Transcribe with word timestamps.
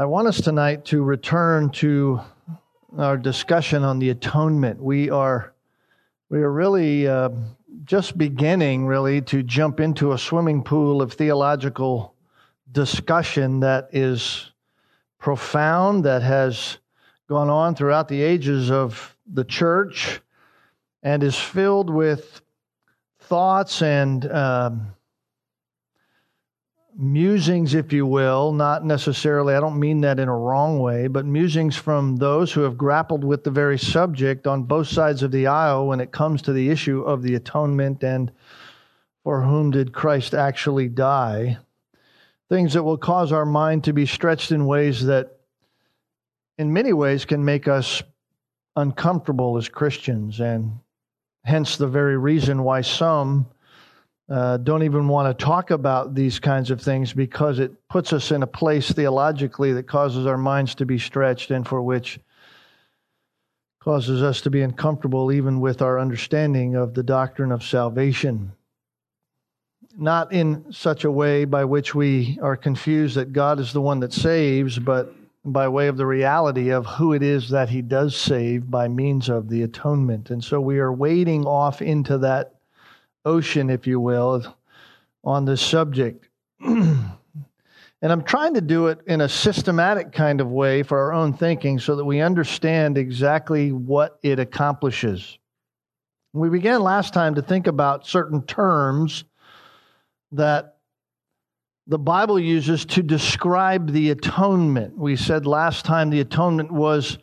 I 0.00 0.06
want 0.06 0.28
us 0.28 0.40
tonight 0.40 0.86
to 0.86 1.02
return 1.02 1.68
to 1.72 2.22
our 2.96 3.18
discussion 3.18 3.84
on 3.84 3.98
the 3.98 4.08
atonement. 4.08 4.82
We 4.82 5.10
are 5.10 5.52
we 6.30 6.40
are 6.40 6.50
really 6.50 7.06
uh, 7.06 7.28
just 7.84 8.16
beginning, 8.16 8.86
really, 8.86 9.20
to 9.20 9.42
jump 9.42 9.78
into 9.78 10.12
a 10.12 10.18
swimming 10.18 10.62
pool 10.62 11.02
of 11.02 11.12
theological 11.12 12.14
discussion 12.72 13.60
that 13.60 13.90
is 13.92 14.52
profound, 15.18 16.06
that 16.06 16.22
has 16.22 16.78
gone 17.28 17.50
on 17.50 17.74
throughout 17.74 18.08
the 18.08 18.22
ages 18.22 18.70
of 18.70 19.14
the 19.30 19.44
church, 19.44 20.22
and 21.02 21.22
is 21.22 21.36
filled 21.38 21.90
with 21.90 22.40
thoughts 23.18 23.82
and 23.82 24.32
um, 24.32 24.94
musings, 27.00 27.74
if 27.74 27.92
you 27.92 28.04
will, 28.04 28.52
not 28.52 28.84
necessarily, 28.84 29.54
I 29.54 29.60
don't 29.60 29.80
mean 29.80 30.02
that 30.02 30.20
in 30.20 30.28
a 30.28 30.36
wrong 30.36 30.80
way, 30.80 31.06
but 31.06 31.24
musings 31.24 31.74
from 31.74 32.16
those 32.16 32.52
who 32.52 32.60
have 32.60 32.76
grappled 32.76 33.24
with 33.24 33.42
the 33.42 33.50
very 33.50 33.78
subject 33.78 34.46
on 34.46 34.64
both 34.64 34.86
sides 34.88 35.22
of 35.22 35.30
the 35.30 35.46
aisle 35.46 35.86
when 35.86 36.00
it 36.00 36.12
comes 36.12 36.42
to 36.42 36.52
the 36.52 36.68
issue 36.68 37.00
of 37.02 37.22
the 37.22 37.34
atonement 37.34 38.02
and 38.04 38.30
for 39.24 39.42
whom 39.42 39.70
did 39.70 39.92
Christ 39.92 40.34
actually 40.34 40.88
die. 40.88 41.58
Things 42.48 42.74
that 42.74 42.82
will 42.82 42.98
cause 42.98 43.32
our 43.32 43.46
mind 43.46 43.84
to 43.84 43.92
be 43.92 44.06
stretched 44.06 44.52
in 44.52 44.66
ways 44.66 45.04
that, 45.06 45.38
in 46.58 46.72
many 46.72 46.92
ways, 46.92 47.24
can 47.24 47.44
make 47.44 47.66
us 47.66 48.02
uncomfortable 48.76 49.56
as 49.56 49.68
Christians, 49.68 50.40
and 50.40 50.78
hence 51.44 51.76
the 51.76 51.88
very 51.88 52.18
reason 52.18 52.62
why 52.62 52.82
some 52.82 53.46
uh, 54.30 54.58
don't 54.58 54.84
even 54.84 55.08
want 55.08 55.36
to 55.36 55.44
talk 55.44 55.72
about 55.72 56.14
these 56.14 56.38
kinds 56.38 56.70
of 56.70 56.80
things 56.80 57.12
because 57.12 57.58
it 57.58 57.72
puts 57.88 58.12
us 58.12 58.30
in 58.30 58.44
a 58.44 58.46
place 58.46 58.92
theologically 58.92 59.72
that 59.72 59.88
causes 59.88 60.24
our 60.24 60.38
minds 60.38 60.76
to 60.76 60.86
be 60.86 60.98
stretched 60.98 61.50
and 61.50 61.66
for 61.66 61.82
which 61.82 62.20
causes 63.80 64.22
us 64.22 64.40
to 64.42 64.50
be 64.50 64.62
uncomfortable 64.62 65.32
even 65.32 65.58
with 65.58 65.82
our 65.82 65.98
understanding 65.98 66.76
of 66.76 66.94
the 66.94 67.02
doctrine 67.02 67.50
of 67.50 67.64
salvation. 67.64 68.52
Not 69.96 70.32
in 70.32 70.72
such 70.72 71.02
a 71.02 71.10
way 71.10 71.44
by 71.44 71.64
which 71.64 71.92
we 71.94 72.38
are 72.40 72.56
confused 72.56 73.16
that 73.16 73.32
God 73.32 73.58
is 73.58 73.72
the 73.72 73.80
one 73.80 73.98
that 74.00 74.12
saves, 74.12 74.78
but 74.78 75.12
by 75.44 75.66
way 75.66 75.88
of 75.88 75.96
the 75.96 76.06
reality 76.06 76.70
of 76.70 76.86
who 76.86 77.14
it 77.14 77.24
is 77.24 77.48
that 77.48 77.70
He 77.70 77.82
does 77.82 78.14
save 78.14 78.70
by 78.70 78.86
means 78.86 79.28
of 79.28 79.48
the 79.48 79.62
atonement. 79.62 80.30
And 80.30 80.44
so 80.44 80.60
we 80.60 80.78
are 80.78 80.92
wading 80.92 81.46
off 81.46 81.82
into 81.82 82.18
that 82.18 82.59
ocean, 83.24 83.70
if 83.70 83.86
you 83.86 84.00
will, 84.00 84.56
on 85.24 85.44
this 85.44 85.60
subject. 85.60 86.28
and 86.60 87.12
I'm 88.02 88.22
trying 88.22 88.54
to 88.54 88.60
do 88.60 88.88
it 88.88 89.00
in 89.06 89.20
a 89.20 89.28
systematic 89.28 90.12
kind 90.12 90.40
of 90.40 90.48
way 90.48 90.82
for 90.82 90.98
our 90.98 91.12
own 91.12 91.32
thinking 91.32 91.78
so 91.78 91.96
that 91.96 92.04
we 92.04 92.20
understand 92.20 92.96
exactly 92.96 93.72
what 93.72 94.18
it 94.22 94.38
accomplishes. 94.38 95.38
We 96.32 96.48
began 96.48 96.82
last 96.82 97.12
time 97.12 97.34
to 97.34 97.42
think 97.42 97.66
about 97.66 98.06
certain 98.06 98.42
terms 98.46 99.24
that 100.32 100.76
the 101.86 101.98
Bible 101.98 102.38
uses 102.38 102.84
to 102.86 103.02
describe 103.02 103.90
the 103.90 104.10
atonement. 104.10 104.96
We 104.96 105.16
said 105.16 105.44
last 105.44 105.84
time 105.84 106.08
the 106.08 106.20
atonement 106.20 106.70
was 106.70 107.18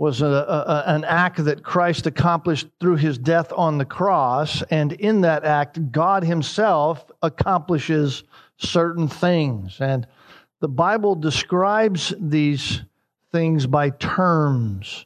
was 0.00 0.22
a, 0.22 0.26
a, 0.26 0.84
an 0.86 1.04
act 1.04 1.44
that 1.44 1.62
Christ 1.62 2.06
accomplished 2.06 2.66
through 2.80 2.96
his 2.96 3.18
death 3.18 3.52
on 3.54 3.76
the 3.76 3.84
cross. 3.84 4.62
And 4.70 4.94
in 4.94 5.20
that 5.20 5.44
act, 5.44 5.92
God 5.92 6.24
himself 6.24 7.04
accomplishes 7.20 8.24
certain 8.56 9.08
things. 9.08 9.78
And 9.78 10.06
the 10.60 10.68
Bible 10.68 11.16
describes 11.16 12.14
these 12.18 12.80
things 13.30 13.66
by 13.66 13.90
terms. 13.90 15.04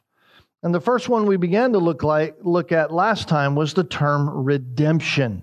And 0.63 0.73
the 0.73 0.81
first 0.81 1.09
one 1.09 1.27
we 1.27 1.39
began 1.39 1.73
to 1.73 1.79
look 1.81 2.05
like 2.05 2.37
look 2.43 2.71
at 2.71 2.93
last 2.93 3.29
time 3.29 3.57
was 3.57 3.75
the 3.75 3.83
term 3.83 4.31
redemption. 4.31 5.43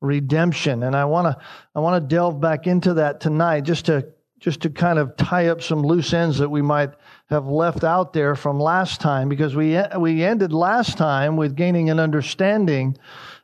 Redemption. 0.00 0.82
And 0.82 0.96
I 0.96 1.04
want 1.04 1.26
to 1.26 1.44
I 1.76 1.78
want 1.78 2.02
to 2.02 2.14
delve 2.14 2.40
back 2.40 2.66
into 2.66 2.94
that 2.94 3.20
tonight 3.20 3.60
just 3.60 3.86
to 3.86 4.08
just 4.40 4.62
to 4.62 4.70
kind 4.70 4.98
of 4.98 5.16
tie 5.16 5.46
up 5.46 5.62
some 5.62 5.82
loose 5.82 6.12
ends 6.12 6.38
that 6.38 6.48
we 6.48 6.62
might 6.62 6.90
have 7.26 7.46
left 7.46 7.82
out 7.82 8.12
there 8.12 8.36
from 8.36 8.60
last 8.60 9.00
time 9.00 9.28
because 9.28 9.54
we 9.56 9.80
we 9.98 10.22
ended 10.22 10.52
last 10.52 10.96
time 10.96 11.36
with 11.36 11.56
gaining 11.56 11.90
an 11.90 11.98
understanding 11.98 12.96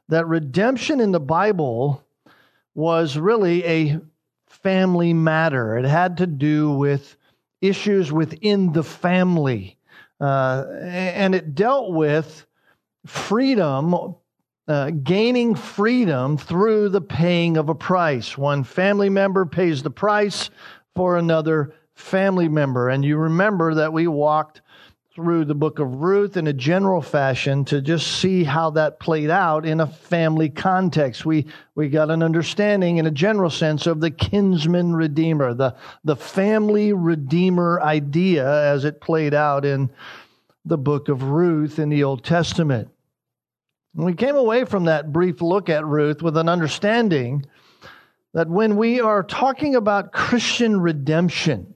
that 0.09 0.27
redemption 0.27 1.01
in 1.01 1.11
the 1.11 1.21
Bible 1.21 2.05
was 2.75 3.17
really 3.17 3.65
a 3.65 4.01
family 4.49 5.13
matter. 5.13 5.77
It 5.79 5.85
had 5.85 6.19
to 6.19 6.27
do 6.27 6.71
with 6.71 7.17
issues 7.61 8.13
within 8.13 8.73
the 8.73 8.85
family, 8.85 9.79
uh, 10.21 10.65
and 10.81 11.35
it 11.35 11.55
dealt 11.55 11.93
with 11.93 12.47
freedom. 13.07 14.17
Uh, 14.69 14.91
gaining 14.91 15.57
freedom 15.57 16.39
through 16.39 16.89
the 16.89 17.01
paying 17.01 17.57
of 17.57 17.69
a 17.69 17.75
price. 17.75 18.39
One 18.39 18.63
family 18.63 19.11
member 19.11 19.45
pays 19.45 19.83
the 19.83 19.91
price 19.91 20.51
for 20.95 21.17
another 21.17 21.75
family 21.95 22.49
member. 22.49 22.89
And 22.89 23.05
you 23.05 23.17
remember 23.17 23.75
that 23.75 23.93
we 23.93 24.07
walked 24.07 24.61
through 25.15 25.45
the 25.45 25.55
book 25.55 25.79
of 25.79 25.97
Ruth 25.97 26.39
in 26.39 26.47
a 26.47 26.55
general 26.55 27.03
fashion 27.03 27.67
to 27.67 27.83
just 27.83 28.21
see 28.21 28.45
how 28.45 28.71
that 28.71 28.99
played 28.99 29.29
out 29.29 29.67
in 29.67 29.81
a 29.81 29.87
family 29.87 30.49
context. 30.49 31.27
We, 31.27 31.47
we 31.75 31.91
got 31.91 32.11
an 32.11 32.23
understanding 32.23 32.97
in 32.97 33.07
a 33.07 33.11
general 33.11 33.51
sense 33.51 33.87
of 33.87 34.01
the 34.01 34.11
kinsman 34.11 34.95
redeemer, 34.95 35.53
the, 35.53 35.77
the 36.03 36.17
family 36.17 36.95
redeemer 36.95 37.81
idea 37.83 38.73
as 38.73 38.87
it 38.87 39.03
played 39.03 39.35
out 39.35 39.67
in 39.67 39.91
the 40.65 40.79
book 40.79 41.11
of 41.11 41.25
Ruth 41.25 41.79
in 41.79 41.91
the 41.91 42.05
Old 42.05 42.25
Testament. 42.25 42.89
And 43.95 44.07
we 44.07 44.15
came 44.15 44.37
away 44.37 44.65
from 44.65 44.85
that 44.85 45.13
brief 45.13 45.43
look 45.43 45.69
at 45.69 45.85
Ruth 45.85 46.23
with 46.23 46.39
an 46.39 46.49
understanding 46.49 47.45
that 48.33 48.49
when 48.49 48.77
we 48.77 49.01
are 49.01 49.23
talking 49.23 49.75
about 49.75 50.13
Christian 50.13 50.81
redemption, 50.81 51.75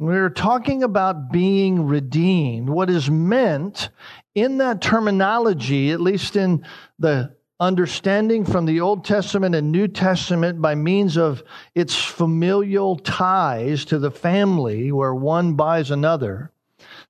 we're 0.00 0.30
talking 0.30 0.82
about 0.82 1.30
being 1.30 1.86
redeemed. 1.86 2.70
What 2.70 2.88
is 2.88 3.10
meant 3.10 3.90
in 4.34 4.56
that 4.56 4.80
terminology, 4.80 5.90
at 5.90 6.00
least 6.00 6.36
in 6.36 6.64
the 6.98 7.36
understanding 7.60 8.46
from 8.46 8.64
the 8.64 8.80
Old 8.80 9.04
Testament 9.04 9.54
and 9.54 9.70
New 9.70 9.88
Testament 9.88 10.62
by 10.62 10.74
means 10.74 11.18
of 11.18 11.44
its 11.74 11.94
familial 11.94 12.96
ties 12.96 13.84
to 13.84 13.98
the 13.98 14.10
family 14.10 14.90
where 14.90 15.14
one 15.14 15.52
buys 15.52 15.90
another, 15.90 16.50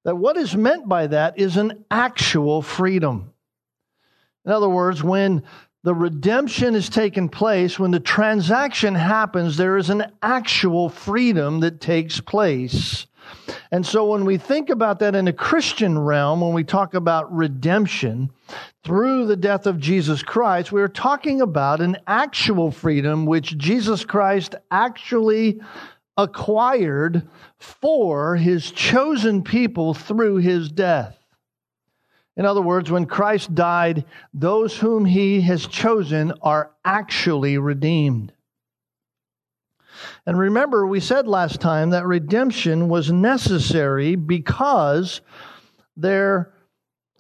that 0.03 0.17
what 0.17 0.37
is 0.37 0.57
meant 0.57 0.89
by 0.89 1.07
that 1.07 1.39
is 1.39 1.57
an 1.57 1.85
actual 1.93 2.61
freedom. 2.61 3.33
In 4.45 4.51
other 4.51 4.69
words, 4.69 5.01
when 5.01 5.45
the 5.83 5.95
redemption 5.95 6.75
has 6.75 6.89
taken 6.89 7.29
place, 7.29 7.79
when 7.79 7.91
the 7.91 8.01
transaction 8.01 8.95
happens, 8.95 9.57
there 9.57 9.79
is 9.79 9.89
an 9.89 10.13
actual 10.23 10.89
freedom 10.89 11.61
that 11.61 11.81
takes 11.81 12.21
place. 12.21 13.07
And 13.71 13.87
so 13.87 14.11
when 14.11 14.25
we 14.25 14.37
think 14.37 14.71
about 14.71 14.99
that 14.99 15.15
in 15.15 15.29
a 15.29 15.33
Christian 15.33 15.99
realm, 15.99 16.41
when 16.41 16.53
we 16.53 16.65
talk 16.65 16.95
about 16.95 17.35
redemption 17.35 18.31
through 18.85 19.27
the 19.27 19.37
death 19.37 19.67
of 19.67 19.79
Jesus 19.79 20.23
Christ, 20.23 20.73
we're 20.73 20.89
talking 20.89 21.41
about 21.41 21.81
an 21.81 21.97
actual 22.07 22.71
freedom 22.71 23.27
which 23.27 23.57
Jesus 23.57 24.05
Christ 24.05 24.55
actually 24.71 25.61
acquired 26.17 27.29
for 27.59 28.37
his 28.37 28.71
chosen 28.71 29.43
people 29.43 29.95
through 29.95 30.37
his 30.37 30.71
death. 30.71 31.20
In 32.41 32.47
other 32.47 32.63
words, 32.63 32.91
when 32.91 33.05
Christ 33.05 33.55
died, 33.55 34.07
those 34.33 34.75
whom 34.75 35.05
he 35.05 35.43
has 35.43 35.67
chosen 35.67 36.33
are 36.41 36.71
actually 36.87 37.59
redeemed. 37.59 38.33
And 40.25 40.39
remember, 40.39 40.87
we 40.87 41.01
said 41.01 41.29
last 41.29 41.61
time 41.61 41.91
that 41.91 42.07
redemption 42.07 42.89
was 42.89 43.13
necessary 43.13 44.17
because 44.17 45.21
there 45.99 46.55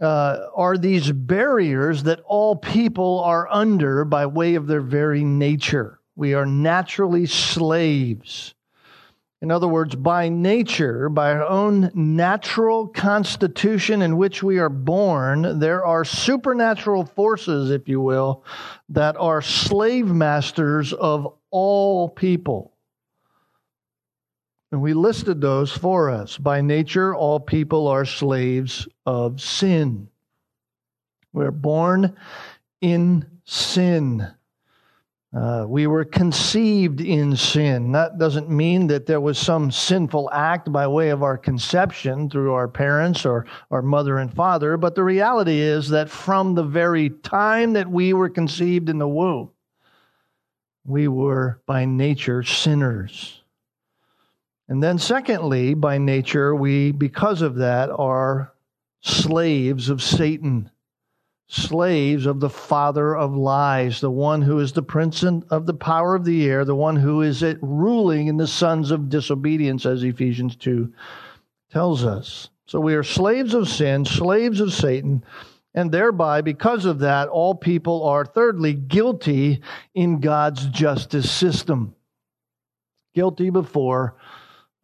uh, 0.00 0.47
are 0.55 0.79
these 0.79 1.12
barriers 1.12 2.05
that 2.05 2.21
all 2.21 2.56
people 2.56 3.21
are 3.21 3.47
under 3.50 4.06
by 4.06 4.25
way 4.25 4.55
of 4.55 4.69
their 4.69 4.81
very 4.81 5.23
nature. 5.23 6.00
We 6.17 6.33
are 6.33 6.47
naturally 6.47 7.27
slaves 7.27 8.55
in 9.43 9.51
other 9.51 9.69
words, 9.69 9.95
by 9.95 10.29
nature, 10.29 11.09
by 11.09 11.33
our 11.33 11.45
own 11.45 11.91
natural 11.95 12.87
constitution 12.89 14.03
in 14.03 14.19
which 14.19 14.43
we 14.43 14.59
are 14.59 14.69
born, 14.69 15.61
there 15.61 15.85
are 15.85 16.05
supernatural 16.05 17.07
forces, 17.07 17.71
if 17.71 17.89
you 17.89 18.03
will, 18.03 18.45
that 18.91 19.17
are 19.17 19.41
slave 19.41 20.09
masters 20.09 20.93
of 20.93 21.35
all 21.51 22.09
people. 22.09 22.75
And 24.73 24.83
we 24.83 24.93
listed 24.93 25.41
those 25.41 25.73
for 25.73 26.11
us. 26.11 26.37
By 26.37 26.61
nature, 26.61 27.15
all 27.15 27.41
people 27.41 27.89
are 27.89 28.05
slaves 28.05 28.87
of 29.07 29.41
sin. 29.41 30.09
We're 31.33 31.51
born 31.51 32.15
in 32.83 33.27
sin. 33.45 34.31
Uh, 35.32 35.65
we 35.69 35.87
were 35.87 36.05
conceived 36.05 37.00
in 37.00 37.37
sin. 37.37 37.93
That 37.93 38.19
doesn't 38.19 38.50
mean 38.50 38.88
that 38.88 39.06
there 39.06 39.21
was 39.21 39.38
some 39.38 39.71
sinful 39.71 40.29
act 40.32 40.73
by 40.73 40.88
way 40.88 41.11
of 41.11 41.23
our 41.23 41.38
conception 41.38 42.29
through 42.29 42.53
our 42.53 42.67
parents 42.67 43.25
or 43.25 43.47
our 43.71 43.82
mother 43.82 44.19
and 44.19 44.35
father, 44.35 44.77
but 44.77 44.97
the 44.97 45.05
reality 45.05 45.61
is 45.61 45.88
that 45.91 46.11
from 46.11 46.56
the 46.56 46.65
very 46.65 47.11
time 47.11 47.75
that 47.75 47.88
we 47.88 48.12
were 48.12 48.29
conceived 48.29 48.88
in 48.88 48.99
the 48.99 49.06
womb, 49.06 49.50
we 50.85 51.06
were 51.06 51.62
by 51.65 51.85
nature 51.85 52.43
sinners. 52.43 53.43
And 54.69 54.82
then, 54.82 54.99
secondly, 54.99 55.75
by 55.75 55.99
nature, 55.99 56.55
we, 56.55 56.91
because 56.91 57.43
of 57.43 57.56
that, 57.56 57.91
are 57.91 58.53
slaves 59.00 59.91
of 59.91 60.03
Satan 60.03 60.71
slaves 61.52 62.26
of 62.26 62.38
the 62.38 62.49
father 62.49 63.17
of 63.17 63.35
lies, 63.35 64.00
the 64.00 64.11
one 64.11 64.41
who 64.41 64.61
is 64.61 64.73
the 64.73 64.82
prince 64.82 65.25
of 65.25 65.67
the 65.67 65.75
power 65.75 66.14
of 66.14 66.25
the 66.25 66.49
air, 66.49 66.64
the 66.64 66.76
one 66.76 66.94
who 66.94 67.23
is 67.23 67.43
at 67.43 67.58
ruling 67.61 68.29
in 68.29 68.37
the 68.37 68.47
sons 68.47 68.93
of 68.93 69.08
disobedience, 69.08 69.85
as 69.85 70.05
Ephesians 70.05 70.55
2 70.55 70.93
tells 71.73 72.05
us. 72.05 72.50
So 72.67 72.79
we 72.79 72.94
are 72.94 73.02
slaves 73.02 73.52
of 73.52 73.69
sin, 73.69 74.05
slaves 74.05 74.61
of 74.61 74.73
Satan, 74.73 75.25
and 75.75 75.91
thereby, 75.91 76.41
because 76.41 76.85
of 76.85 77.00
that, 77.00 77.29
all 77.29 77.56
people 77.56 78.05
are, 78.05 78.25
thirdly, 78.25 78.73
guilty 78.73 79.61
in 79.93 80.20
God's 80.20 80.67
justice 80.67 81.29
system. 81.29 81.96
Guilty 83.12 83.50
before 83.50 84.17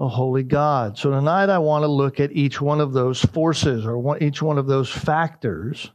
a 0.01 0.09
holy 0.09 0.43
God. 0.43 0.99
So 0.99 1.13
tonight 1.13 1.49
I 1.49 1.59
want 1.59 1.85
to 1.85 1.89
look 1.89 2.19
at 2.19 2.33
each 2.33 2.61
one 2.61 2.81
of 2.81 2.93
those 2.93 3.25
forces 3.25 3.87
or 3.87 4.21
each 4.21 4.43
one 4.43 4.59
of 4.59 4.67
those 4.67 4.91
factors 4.91 5.93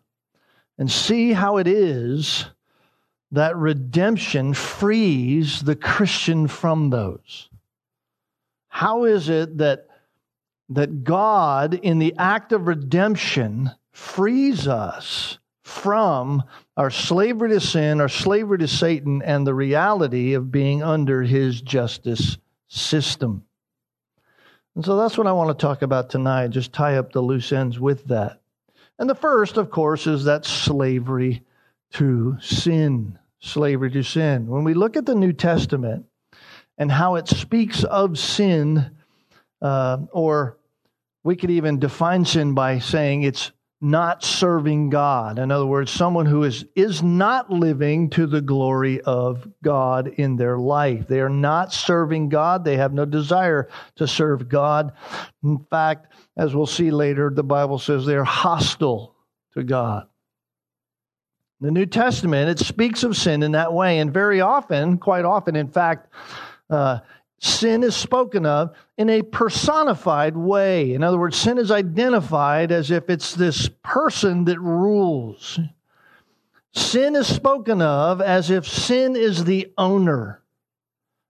and 0.82 0.90
see 0.92 1.32
how 1.32 1.58
it 1.58 1.68
is 1.68 2.48
that 3.32 3.56
redemption 3.56 4.52
frees 4.52 5.62
the 5.62 5.76
Christian 5.76 6.48
from 6.48 6.90
those. 6.90 7.50
How 8.68 9.04
is 9.04 9.30
it 9.30 9.60
that, 9.60 9.86
that 10.70 11.04
God, 11.04 11.76
in 11.76 12.00
the 12.00 12.16
act 12.18 12.52
of 12.52 12.66
redemption, 12.66 13.70
frees 13.92 14.68
us 14.68 15.38
from 15.62 16.42
our 16.76 16.90
slavery 16.90 17.50
to 17.50 17.60
sin, 17.60 18.02
our 18.02 18.10
slavery 18.10 18.58
to 18.58 18.68
Satan, 18.68 19.22
and 19.22 19.46
the 19.46 19.54
reality 19.54 20.34
of 20.34 20.52
being 20.52 20.82
under 20.82 21.22
his 21.22 21.62
justice 21.62 22.40
system? 22.70 23.46
And 24.74 24.84
so 24.84 24.98
that's 24.98 25.16
what 25.16 25.28
I 25.28 25.32
want 25.34 25.56
to 25.56 25.62
talk 25.62 25.84
about 25.84 26.10
tonight, 26.10 26.48
just 26.48 26.74
tie 26.74 26.98
up 26.98 27.12
the 27.12 27.22
loose 27.22 27.52
ends 27.52 27.80
with 27.80 28.06
that. 28.06 28.41
And 29.02 29.10
the 29.10 29.16
first, 29.16 29.58
of 29.58 29.72
course, 29.72 30.06
is 30.06 30.26
that 30.26 30.46
slavery 30.46 31.44
to 31.94 32.38
sin. 32.40 33.18
Slavery 33.40 33.90
to 33.90 34.04
sin. 34.04 34.46
When 34.46 34.64
we 34.64 34.76
look 34.76 34.96
at 34.96 35.08
the 35.08 35.16
New 35.16 35.34
Testament 35.34 36.06
and 36.78 36.92
how 36.92 37.16
it 37.16 37.28
speaks 37.28 37.84
of 37.84 38.20
sin, 38.20 38.92
uh, 39.60 39.98
or 40.12 40.60
we 41.24 41.36
could 41.36 41.50
even 41.50 41.80
define 41.80 42.26
sin 42.26 42.54
by 42.54 42.78
saying 42.78 43.24
it's 43.24 43.52
not 43.84 44.24
serving 44.24 44.92
God. 44.92 45.40
In 45.40 45.50
other 45.50 45.66
words, 45.66 45.90
someone 45.90 46.28
who 46.28 46.44
is, 46.44 46.66
is 46.76 47.02
not 47.02 47.50
living 47.50 48.12
to 48.12 48.28
the 48.28 48.42
glory 48.42 49.02
of 49.02 49.48
God 49.64 50.08
in 50.08 50.36
their 50.36 50.60
life. 50.60 51.08
They 51.08 51.20
are 51.22 51.30
not 51.30 51.74
serving 51.74 52.30
God. 52.30 52.64
They 52.64 52.78
have 52.78 52.94
no 52.94 53.06
desire 53.06 53.68
to 53.96 54.08
serve 54.08 54.48
God. 54.48 54.94
In 55.44 55.66
fact, 55.72 56.14
as 56.42 56.56
we'll 56.56 56.66
see 56.66 56.90
later, 56.90 57.30
the 57.30 57.44
Bible 57.44 57.78
says 57.78 58.04
they 58.04 58.16
are 58.16 58.24
hostile 58.24 59.14
to 59.54 59.64
God. 59.64 60.08
The 61.60 61.70
New 61.70 61.86
Testament, 61.86 62.50
it 62.50 62.58
speaks 62.58 63.04
of 63.04 63.16
sin 63.16 63.44
in 63.44 63.52
that 63.52 63.72
way, 63.72 64.00
and 64.00 64.12
very 64.12 64.42
often, 64.42 64.98
quite 64.98 65.24
often, 65.24 65.56
in 65.56 65.68
fact, 65.68 66.12
uh, 66.68 67.02
sin 67.38 67.84
is 67.84 67.96
spoken 67.96 68.48
of 68.48 68.76
in 68.98 69.08
a 69.12 69.22
personified 69.22 70.36
way. 70.36 70.96
In 70.96 71.04
other 71.04 71.20
words, 71.20 71.38
sin 71.38 71.60
is 71.60 71.70
identified 71.70 72.72
as 72.72 72.90
if 72.90 73.12
it's 73.12 73.36
this 73.36 73.70
person 73.84 74.46
that 74.46 74.60
rules. 74.60 75.60
Sin 76.72 77.16
is 77.16 77.28
spoken 77.28 77.84
of 77.84 78.20
as 78.20 78.50
if 78.50 78.68
sin 78.68 79.16
is 79.16 79.44
the 79.44 79.72
owner, 79.78 80.41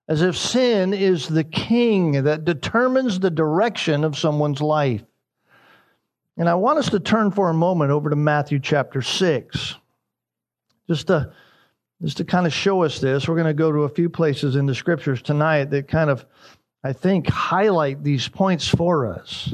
as 0.07 0.21
if 0.21 0.37
sin 0.37 0.93
is 0.93 1.27
the 1.27 1.43
king 1.43 2.23
that 2.23 2.45
determines 2.45 3.19
the 3.19 3.29
direction 3.29 4.03
of 4.03 4.17
someone's 4.17 4.61
life. 4.61 5.03
And 6.37 6.49
I 6.49 6.55
want 6.55 6.79
us 6.79 6.89
to 6.89 6.99
turn 6.99 7.31
for 7.31 7.49
a 7.49 7.53
moment 7.53 7.91
over 7.91 8.09
to 8.09 8.15
Matthew 8.15 8.59
chapter 8.59 9.01
6. 9.01 9.75
Just 10.87 11.07
to 11.07 11.31
just 12.01 12.17
to 12.17 12.25
kind 12.25 12.47
of 12.47 12.53
show 12.53 12.83
us 12.83 12.99
this, 12.99 13.27
we're 13.27 13.35
going 13.35 13.45
to 13.45 13.53
go 13.53 13.71
to 13.71 13.83
a 13.83 13.89
few 13.89 14.09
places 14.09 14.55
in 14.55 14.65
the 14.65 14.73
scriptures 14.73 15.21
tonight 15.21 15.65
that 15.65 15.87
kind 15.87 16.09
of, 16.09 16.25
I 16.83 16.93
think, 16.93 17.29
highlight 17.29 18.03
these 18.03 18.27
points 18.27 18.67
for 18.67 19.05
us. 19.05 19.53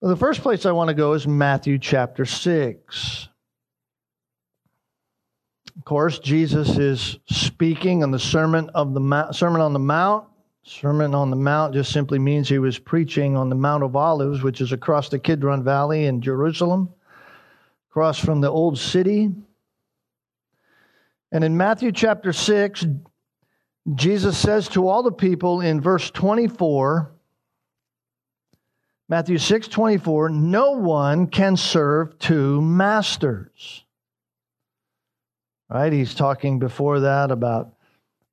Well, 0.00 0.08
the 0.08 0.16
first 0.16 0.40
place 0.40 0.64
I 0.64 0.72
want 0.72 0.88
to 0.88 0.94
go 0.94 1.12
is 1.12 1.28
Matthew 1.28 1.78
chapter 1.78 2.24
6. 2.24 3.28
Of 5.76 5.84
course, 5.84 6.18
Jesus 6.18 6.76
is 6.78 7.18
speaking 7.30 8.02
on 8.02 8.10
the 8.10 8.18
Sermon, 8.18 8.68
of 8.74 8.92
the 8.94 9.00
Mount, 9.00 9.34
Sermon 9.34 9.60
on 9.60 9.72
the 9.72 9.78
Mount. 9.78 10.26
Sermon 10.64 11.14
on 11.14 11.30
the 11.30 11.36
Mount 11.36 11.74
just 11.74 11.92
simply 11.92 12.18
means 12.18 12.48
he 12.48 12.58
was 12.58 12.78
preaching 12.78 13.36
on 13.36 13.48
the 13.48 13.56
Mount 13.56 13.82
of 13.82 13.96
Olives, 13.96 14.42
which 14.42 14.60
is 14.60 14.72
across 14.72 15.08
the 15.08 15.18
Kidron 15.18 15.64
Valley 15.64 16.04
in 16.06 16.20
Jerusalem, 16.20 16.88
across 17.90 18.18
from 18.18 18.40
the 18.40 18.50
old 18.50 18.78
city. 18.78 19.32
And 21.32 21.42
in 21.42 21.56
Matthew 21.56 21.90
chapter 21.90 22.32
6, 22.32 22.86
Jesus 23.94 24.38
says 24.38 24.68
to 24.68 24.86
all 24.86 25.02
the 25.02 25.10
people 25.10 25.62
in 25.62 25.80
verse 25.80 26.10
24, 26.10 27.10
Matthew 29.08 29.38
6 29.38 29.68
24, 29.68 30.28
no 30.28 30.72
one 30.72 31.26
can 31.26 31.56
serve 31.56 32.18
two 32.18 32.60
masters. 32.62 33.84
Right? 35.72 35.92
He's 35.92 36.14
talking 36.14 36.58
before 36.58 37.00
that 37.00 37.30
about 37.30 37.74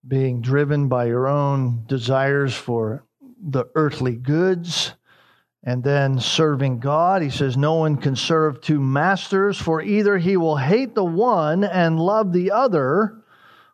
being 0.06 0.42
driven 0.42 0.90
by 0.90 1.06
your 1.06 1.28
own 1.28 1.86
desires 1.88 2.54
for 2.54 3.06
the 3.42 3.66
earthly 3.76 4.16
goods 4.16 4.94
and 5.64 5.84
then 5.84 6.20
serving 6.20 6.80
God, 6.80 7.22
he 7.22 7.30
says, 7.30 7.58
No 7.58 7.76
one 7.76 7.98
can 7.98 8.16
serve 8.16 8.62
two 8.62 8.80
masters, 8.80 9.58
for 9.58 9.82
either 9.82 10.18
he 10.18 10.38
will 10.38 10.56
hate 10.56 10.96
the 10.96 11.04
one 11.04 11.66
and 11.66 12.00
love 12.00 12.32
the 12.32 12.52
other, 12.52 13.18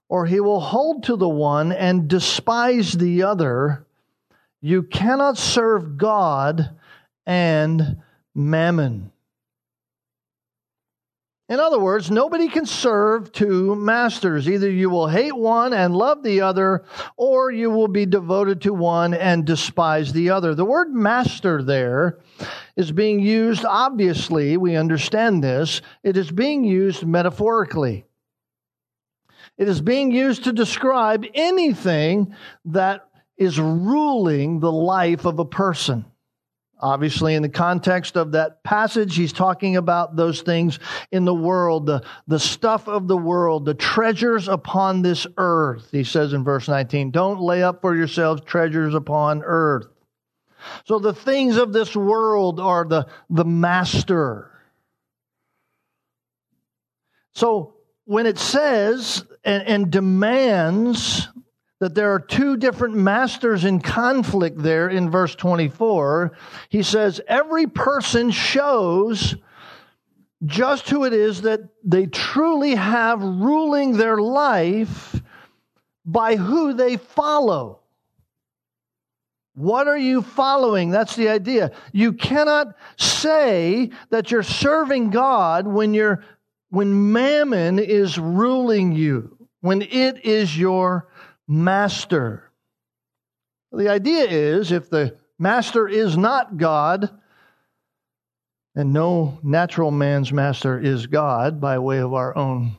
or 0.10 0.26
he 0.26 0.40
will 0.40 0.60
hold 0.60 1.04
to 1.04 1.16
the 1.16 1.30
one 1.30 1.72
and 1.72 2.08
despise 2.08 2.94
the 2.94 3.24
other. 3.24 3.86
You 4.62 4.82
cannot 4.84 5.38
serve 5.38 5.98
God 5.98 6.72
and 7.26 7.98
mammon. 8.34 9.12
In 11.48 11.60
other 11.60 11.80
words, 11.80 12.10
nobody 12.10 12.48
can 12.48 12.66
serve 12.66 13.32
two 13.32 13.76
masters. 13.76 14.50
Either 14.50 14.70
you 14.70 14.90
will 14.90 15.08
hate 15.08 15.36
one 15.36 15.74
and 15.74 15.96
love 15.96 16.24
the 16.24 16.42
other, 16.42 16.86
or 17.18 17.52
you 17.52 17.70
will 17.70 17.88
be 17.88 18.08
devoted 18.08 18.62
to 18.62 18.74
one 18.74 19.14
and 19.14 19.46
despise 19.46 20.12
the 20.12 20.32
other. 20.32 20.56
The 20.56 20.66
word 20.66 20.92
master 20.92 21.62
there 21.62 22.18
is 22.76 22.92
being 22.92 23.20
used, 23.20 23.64
obviously, 23.64 24.58
we 24.58 24.76
understand 24.76 25.44
this, 25.44 25.84
it 26.02 26.18
is 26.18 26.32
being 26.32 26.64
used 26.64 27.06
metaphorically. 27.06 28.06
It 29.56 29.70
is 29.70 29.82
being 29.82 30.12
used 30.12 30.46
to 30.46 30.52
describe 30.52 31.26
anything 31.36 32.36
that 32.66 33.08
is 33.38 33.60
ruling 33.60 34.60
the 34.60 34.72
life 34.72 35.26
of 35.26 35.38
a 35.38 35.46
person. 35.46 36.06
Obviously, 36.80 37.36
in 37.36 37.42
the 37.42 37.50
context 37.50 38.18
of 38.18 38.34
that 38.34 38.62
passage, 38.64 39.16
he's 39.16 39.32
talking 39.32 39.78
about 39.78 40.16
those 40.16 40.42
things 40.42 40.78
in 41.12 41.24
the 41.24 41.34
world, 41.34 41.86
the, 41.86 42.04
the 42.28 42.40
stuff 42.40 42.88
of 42.88 43.08
the 43.08 43.18
world, 43.18 43.66
the 43.66 43.74
treasures 43.74 44.50
upon 44.50 45.02
this 45.02 45.26
earth. 45.38 45.88
He 45.92 46.04
says 46.04 46.34
in 46.34 46.44
verse 46.44 46.68
19, 46.68 47.12
Don't 47.12 47.40
lay 47.40 47.64
up 47.64 47.82
for 47.82 47.96
yourselves 47.96 48.42
treasures 48.46 48.94
upon 48.94 49.42
earth. 49.44 49.88
So 50.86 51.00
the 51.00 51.14
things 51.14 51.58
of 51.58 51.72
this 51.72 51.96
world 51.96 52.60
are 52.60 52.86
the, 52.86 53.08
the 53.30 53.46
master. 53.46 54.52
So 57.34 57.76
when 58.06 58.26
it 58.26 58.38
says 58.38 59.26
and, 59.44 59.64
and 59.64 59.92
demands 59.92 61.30
that 61.80 61.94
there 61.94 62.14
are 62.14 62.20
two 62.20 62.58
different 62.58 62.96
masters 62.96 63.66
in 63.66 63.82
conflict 63.82 64.62
there 64.62 64.88
in 64.88 65.10
verse 65.10 65.36
24. 65.36 66.32
He 66.70 66.84
says, 66.84 67.20
Every 67.28 67.68
person 67.68 68.32
shows 68.32 69.36
just 70.46 70.90
who 70.90 71.06
it 71.06 71.14
is 71.14 71.42
that 71.42 71.62
they 71.84 72.06
truly 72.06 72.76
have 72.76 73.22
ruling 73.22 73.98
their 73.98 74.18
life 74.18 75.20
by 76.06 76.36
who 76.36 76.74
they 76.74 76.98
follow. 76.98 77.80
What 79.56 79.88
are 79.88 79.98
you 79.98 80.22
following? 80.22 80.92
That's 80.92 81.16
the 81.16 81.30
idea. 81.30 81.72
You 81.94 82.14
cannot 82.14 82.76
say 82.98 83.92
that 84.10 84.30
you're 84.30 84.44
serving 84.44 85.10
God 85.10 85.66
when 85.66 85.94
you're 85.94 86.24
when 86.70 87.14
mammon 87.14 87.80
is 87.80 88.18
ruling 88.18 88.92
you 88.92 89.36
when 89.62 89.82
it 89.82 90.24
is 90.26 90.58
your 90.58 91.08
master. 91.48 92.44
The 93.72 93.90
idea 93.90 94.26
is 94.26 94.72
if 94.72 94.90
the 94.90 95.18
master 95.38 95.88
is 95.88 96.18
not 96.18 96.58
God, 96.58 97.10
and 98.76 98.92
no 98.92 99.40
natural 99.42 99.92
man's 99.92 100.34
master 100.34 100.80
is 100.80 101.08
God 101.08 101.62
by 101.62 101.80
way 101.80 102.00
of 102.00 102.14
our 102.14 102.36
own 102.38 102.78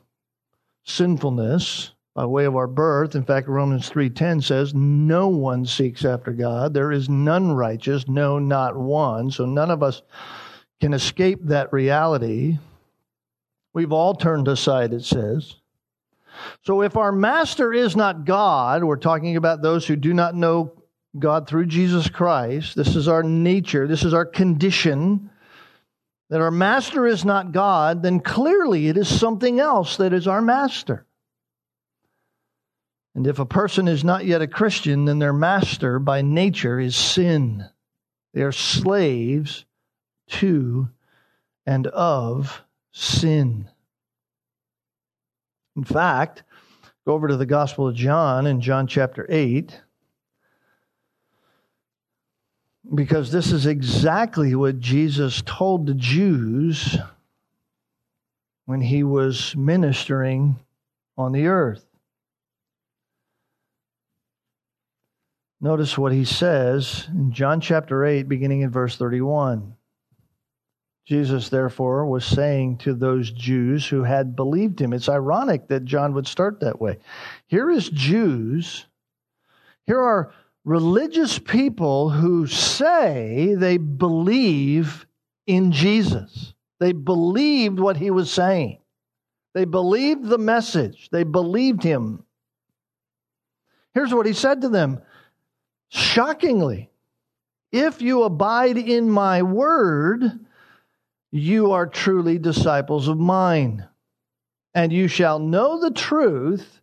sinfulness, 0.84 1.92
by 2.14 2.26
way 2.26 2.44
of 2.44 2.54
our 2.54 2.66
birth. 2.66 3.14
In 3.14 3.24
fact, 3.24 3.48
Romans 3.48 3.88
3:10 3.88 4.40
says, 4.40 4.74
"No 4.74 5.28
one 5.28 5.64
seeks 5.64 6.04
after 6.04 6.32
God. 6.32 6.74
There 6.74 6.92
is 6.92 7.08
none 7.08 7.52
righteous, 7.52 8.08
no 8.08 8.38
not 8.38 8.76
one." 8.76 9.30
So 9.30 9.46
none 9.46 9.70
of 9.70 9.82
us 9.82 10.02
can 10.80 10.92
escape 10.92 11.44
that 11.44 11.72
reality. 11.72 12.58
We've 13.72 13.92
all 13.92 14.14
turned 14.14 14.48
aside, 14.48 14.92
it 14.92 15.04
says. 15.04 15.56
So 16.62 16.82
if 16.82 16.96
our 16.96 17.12
master 17.12 17.72
is 17.72 17.96
not 17.96 18.24
God, 18.24 18.84
we're 18.84 18.96
talking 18.96 19.36
about 19.36 19.62
those 19.62 19.86
who 19.86 19.96
do 19.96 20.12
not 20.14 20.34
know 20.34 20.72
God 21.18 21.48
through 21.48 21.66
Jesus 21.66 22.08
Christ. 22.08 22.76
This 22.76 22.96
is 22.96 23.08
our 23.08 23.22
nature, 23.22 23.86
this 23.86 24.04
is 24.04 24.14
our 24.14 24.26
condition. 24.26 25.30
That 26.28 26.40
our 26.40 26.50
master 26.50 27.06
is 27.06 27.24
not 27.24 27.52
God, 27.52 28.02
then 28.02 28.18
clearly 28.18 28.88
it 28.88 28.96
is 28.96 29.08
something 29.08 29.60
else 29.60 29.96
that 29.98 30.12
is 30.12 30.26
our 30.26 30.42
master. 30.42 31.06
And 33.14 33.26
if 33.26 33.38
a 33.38 33.46
person 33.46 33.88
is 33.88 34.04
not 34.04 34.26
yet 34.26 34.42
a 34.42 34.46
Christian, 34.46 35.06
then 35.06 35.20
their 35.20 35.32
master 35.32 35.98
by 35.98 36.22
nature 36.22 36.78
is 36.78 36.96
sin. 36.96 37.64
They 38.34 38.42
are 38.42 38.52
slaves 38.52 39.64
to 40.28 40.90
and 41.64 41.86
of 41.86 42.62
sin. 42.92 43.70
In 45.76 45.84
fact, 45.84 46.42
go 47.04 47.12
over 47.12 47.28
to 47.28 47.36
the 47.36 47.46
Gospel 47.46 47.86
of 47.86 47.94
John 47.94 48.46
in 48.46 48.60
John 48.60 48.86
chapter 48.86 49.26
8, 49.28 49.78
because 52.94 53.30
this 53.30 53.52
is 53.52 53.66
exactly 53.66 54.54
what 54.54 54.80
Jesus 54.80 55.42
told 55.44 55.86
the 55.86 55.94
Jews 55.94 56.96
when 58.64 58.80
he 58.80 59.02
was 59.02 59.54
ministering 59.54 60.56
on 61.18 61.32
the 61.32 61.46
earth. 61.46 61.84
Notice 65.60 65.98
what 65.98 66.12
he 66.12 66.24
says 66.24 67.06
in 67.10 67.32
John 67.32 67.60
chapter 67.60 68.04
8, 68.04 68.28
beginning 68.28 68.62
in 68.62 68.70
verse 68.70 68.96
31. 68.96 69.75
Jesus, 71.06 71.50
therefore, 71.50 72.04
was 72.04 72.24
saying 72.24 72.78
to 72.78 72.92
those 72.92 73.30
Jews 73.30 73.86
who 73.86 74.02
had 74.02 74.34
believed 74.34 74.80
him. 74.80 74.92
It's 74.92 75.08
ironic 75.08 75.68
that 75.68 75.84
John 75.84 76.14
would 76.14 76.26
start 76.26 76.60
that 76.60 76.80
way. 76.80 76.98
Here 77.46 77.70
is 77.70 77.88
Jews. 77.88 78.86
Here 79.86 80.00
are 80.00 80.32
religious 80.64 81.38
people 81.38 82.10
who 82.10 82.48
say 82.48 83.54
they 83.56 83.76
believe 83.76 85.06
in 85.46 85.70
Jesus. 85.70 86.54
They 86.80 86.90
believed 86.90 87.78
what 87.78 87.96
he 87.96 88.10
was 88.10 88.30
saying. 88.30 88.78
They 89.54 89.64
believed 89.64 90.26
the 90.26 90.38
message. 90.38 91.08
They 91.10 91.22
believed 91.22 91.84
him. 91.84 92.24
Here's 93.94 94.12
what 94.12 94.26
he 94.26 94.32
said 94.32 94.62
to 94.62 94.68
them 94.68 95.00
shockingly 95.88 96.90
If 97.70 98.02
you 98.02 98.24
abide 98.24 98.76
in 98.76 99.08
my 99.08 99.42
word, 99.42 100.40
you 101.38 101.72
are 101.72 101.86
truly 101.86 102.38
disciples 102.38 103.08
of 103.08 103.18
mine. 103.18 103.86
And 104.74 104.92
you 104.92 105.08
shall 105.08 105.38
know 105.38 105.80
the 105.80 105.90
truth, 105.90 106.80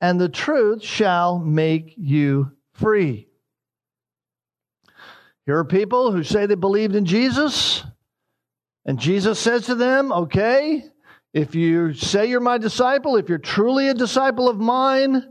and 0.00 0.20
the 0.20 0.28
truth 0.28 0.82
shall 0.82 1.38
make 1.38 1.94
you 1.96 2.52
free. 2.72 3.28
Here 5.46 5.56
are 5.56 5.64
people 5.64 6.12
who 6.12 6.24
say 6.24 6.46
they 6.46 6.56
believed 6.56 6.94
in 6.94 7.04
Jesus, 7.04 7.84
and 8.84 8.98
Jesus 8.98 9.38
says 9.38 9.66
to 9.66 9.74
them, 9.74 10.12
Okay, 10.12 10.84
if 11.32 11.54
you 11.54 11.94
say 11.94 12.26
you're 12.26 12.40
my 12.40 12.58
disciple, 12.58 13.16
if 13.16 13.28
you're 13.28 13.38
truly 13.38 13.88
a 13.88 13.94
disciple 13.94 14.48
of 14.48 14.58
mine, 14.58 15.22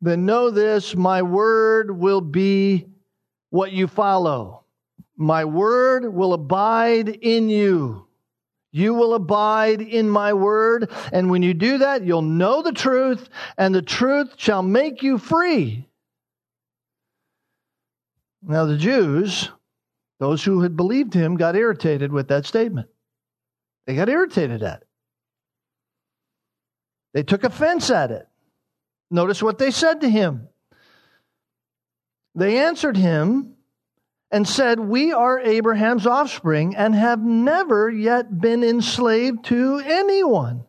then 0.00 0.26
know 0.26 0.50
this 0.50 0.96
my 0.96 1.22
word 1.22 1.96
will 1.96 2.20
be 2.20 2.86
what 3.50 3.72
you 3.72 3.86
follow. 3.86 4.61
My 5.16 5.44
word 5.44 6.12
will 6.12 6.32
abide 6.32 7.08
in 7.08 7.48
you. 7.48 8.06
You 8.72 8.94
will 8.94 9.14
abide 9.14 9.82
in 9.82 10.08
my 10.08 10.32
word. 10.32 10.90
And 11.12 11.30
when 11.30 11.42
you 11.42 11.52
do 11.52 11.78
that, 11.78 12.04
you'll 12.04 12.22
know 12.22 12.62
the 12.62 12.72
truth, 12.72 13.28
and 13.58 13.74
the 13.74 13.82
truth 13.82 14.34
shall 14.38 14.62
make 14.62 15.02
you 15.02 15.18
free. 15.18 15.86
Now, 18.42 18.64
the 18.64 18.78
Jews, 18.78 19.50
those 20.18 20.42
who 20.42 20.62
had 20.62 20.76
believed 20.76 21.14
him, 21.14 21.36
got 21.36 21.54
irritated 21.54 22.10
with 22.12 22.28
that 22.28 22.46
statement. 22.46 22.88
They 23.86 23.94
got 23.94 24.08
irritated 24.08 24.62
at 24.62 24.80
it. 24.80 24.88
They 27.12 27.22
took 27.22 27.44
offense 27.44 27.90
at 27.90 28.10
it. 28.10 28.26
Notice 29.10 29.42
what 29.42 29.58
they 29.58 29.70
said 29.70 30.00
to 30.00 30.08
him. 30.08 30.48
They 32.34 32.58
answered 32.58 32.96
him, 32.96 33.56
and 34.32 34.48
said, 34.48 34.80
We 34.80 35.12
are 35.12 35.38
Abraham's 35.38 36.06
offspring 36.06 36.74
and 36.74 36.94
have 36.94 37.20
never 37.20 37.90
yet 37.90 38.40
been 38.40 38.64
enslaved 38.64 39.44
to 39.44 39.82
anyone. 39.84 40.64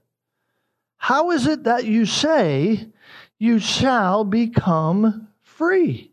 How 0.97 1.31
is 1.31 1.47
it 1.47 1.63
that 1.63 1.85
you 1.85 2.05
say 2.05 2.87
you 3.39 3.59
shall 3.59 4.25
become 4.25 5.29
free? 5.41 6.11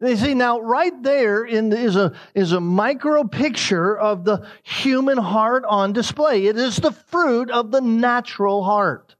You 0.00 0.16
see, 0.16 0.34
now 0.34 0.60
right 0.60 1.02
there 1.02 1.44
in 1.44 1.70
the, 1.70 1.78
is 1.78 1.96
a 1.96 2.12
is 2.34 2.52
a 2.52 2.60
micro 2.60 3.24
picture 3.24 3.96
of 3.96 4.24
the 4.24 4.46
human 4.62 5.16
heart 5.16 5.64
on 5.66 5.92
display. 5.92 6.46
It 6.46 6.58
is 6.58 6.76
the 6.76 6.92
fruit 6.92 7.50
of 7.50 7.70
the 7.70 7.80
natural 7.80 8.64
heart. 8.64 9.14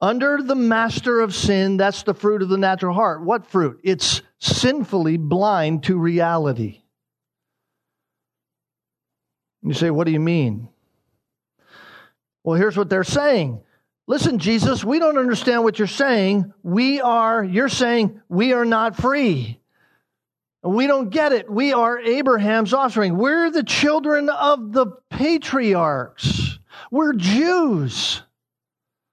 Under 0.00 0.42
the 0.42 0.54
master 0.54 1.20
of 1.20 1.34
sin, 1.34 1.78
that's 1.78 2.02
the 2.02 2.14
fruit 2.14 2.42
of 2.42 2.48
the 2.48 2.58
natural 2.58 2.94
heart. 2.94 3.22
What 3.24 3.46
fruit? 3.46 3.80
It's 3.82 4.20
sinfully 4.38 5.16
blind 5.16 5.84
to 5.84 5.96
reality. 5.96 6.82
You 9.62 9.72
say, 9.72 9.90
what 9.90 10.04
do 10.04 10.12
you 10.12 10.20
mean? 10.20 10.68
Well, 12.44 12.56
here's 12.56 12.76
what 12.76 12.88
they're 12.88 13.04
saying. 13.04 13.62
Listen, 14.06 14.38
Jesus, 14.38 14.84
we 14.84 15.00
don't 15.00 15.18
understand 15.18 15.64
what 15.64 15.78
you're 15.78 15.88
saying. 15.88 16.52
We 16.62 17.00
are, 17.00 17.42
you're 17.42 17.68
saying 17.68 18.20
we 18.28 18.52
are 18.52 18.64
not 18.64 18.96
free. 18.96 19.58
We 20.62 20.86
don't 20.86 21.10
get 21.10 21.32
it. 21.32 21.50
We 21.50 21.72
are 21.72 21.98
Abraham's 21.98 22.72
offspring. 22.72 23.16
We're 23.16 23.50
the 23.50 23.64
children 23.64 24.28
of 24.28 24.72
the 24.72 24.86
patriarchs. 25.10 26.58
We're 26.90 27.14
Jews. 27.14 28.22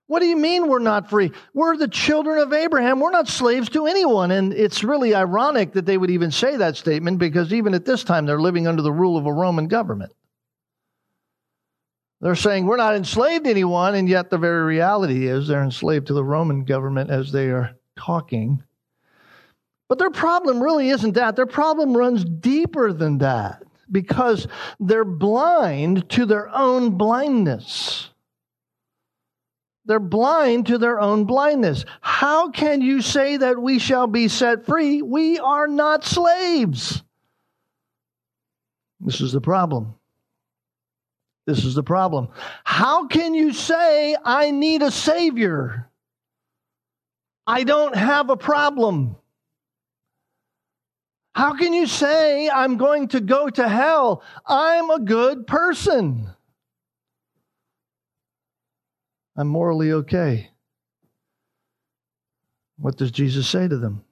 What 0.08 0.20
do 0.20 0.26
you 0.26 0.38
mean 0.38 0.68
we're 0.68 0.80
not 0.80 1.10
free? 1.10 1.32
We're 1.54 1.78
the 1.78 1.88
children 1.88 2.40
of 2.40 2.52
Abraham. 2.52 3.00
We're 3.00 3.12
not 3.12 3.28
slaves 3.28 3.70
to 3.70 3.86
anyone. 3.86 4.32
And 4.32 4.54
it's 4.54 4.84
really 4.84 5.16
ironic 5.16 5.74
that 5.74 5.86
they 5.86 5.98
would 5.98 6.12
even 6.12 6.30
say 6.30 6.58
that 6.58 6.76
statement 6.76 7.20
because 7.20 7.54
even 7.54 7.74
at 7.74 7.86
this 7.86 8.04
time 8.04 8.26
they're 8.26 8.42
living 8.42 8.68
under 8.68 8.82
the 8.82 8.92
rule 8.92 9.18
of 9.18 9.26
a 9.26 9.34
Roman 9.34 9.68
government. 9.68 10.12
They're 12.24 12.36
saying 12.36 12.66
we're 12.66 12.78
not 12.78 12.96
enslaved 12.96 13.44
to 13.44 13.52
anyone, 13.52 13.96
and 13.96 14.08
yet 14.08 14.30
the 14.30 14.38
very 14.38 14.64
reality 14.64 15.28
is 15.28 15.46
they're 15.46 15.62
enslaved 15.62 16.08
to 16.08 16.14
the 16.14 16.24
Roman 16.24 16.64
government 16.64 17.10
as 17.10 17.34
they 17.34 17.50
are 17.50 17.76
talking. 17.98 18.64
But 19.90 20.00
their 20.00 20.10
problem 20.10 20.64
really 20.64 20.88
isn't 20.90 21.16
that. 21.16 21.36
Their 21.36 21.46
problem 21.46 21.96
runs 21.96 22.24
deeper 22.24 22.94
than 22.94 23.18
that 23.18 23.64
because 23.92 24.48
they're 24.80 25.04
blind 25.04 26.10
to 26.12 26.26
their 26.26 26.48
own 26.48 26.92
blindness. 26.92 28.10
They're 29.86 30.00
blind 30.00 30.68
to 30.68 30.78
their 30.78 31.00
own 31.00 31.26
blindness. 31.26 31.84
How 32.02 32.50
can 32.50 32.82
you 32.82 33.02
say 33.02 33.38
that 33.38 33.62
we 33.62 33.80
shall 33.80 34.08
be 34.08 34.28
set 34.28 34.66
free? 34.66 35.02
We 35.02 35.40
are 35.40 35.68
not 35.68 36.06
slaves. 36.06 37.04
This 39.02 39.20
is 39.20 39.34
the 39.34 39.42
problem. 39.42 39.96
This 41.46 41.66
is 41.66 41.76
the 41.76 41.84
problem. 41.84 42.30
How 42.64 43.08
can 43.08 43.34
you 43.34 43.52
say, 43.52 44.16
I 44.24 44.52
need 44.52 44.82
a 44.82 44.92
Savior? 44.92 45.90
I 47.46 47.66
don't 47.66 47.96
have 47.96 48.30
a 48.30 48.38
problem. 48.38 49.18
How 51.36 51.56
can 51.56 51.74
you 51.74 51.88
say, 51.88 52.50
I'm 52.50 52.78
going 52.78 53.10
to 53.10 53.20
go 53.20 53.50
to 53.50 53.68
hell? 53.68 54.24
I'm 54.46 54.90
a 54.90 55.00
good 55.00 55.48
person. 55.48 56.30
I'm 59.36 59.48
morally 59.48 59.92
okay. 59.92 60.52
What 62.78 62.98
does 62.98 63.12
Jesus 63.12 63.48
say 63.48 63.68
to 63.68 63.78
them? 63.78 64.04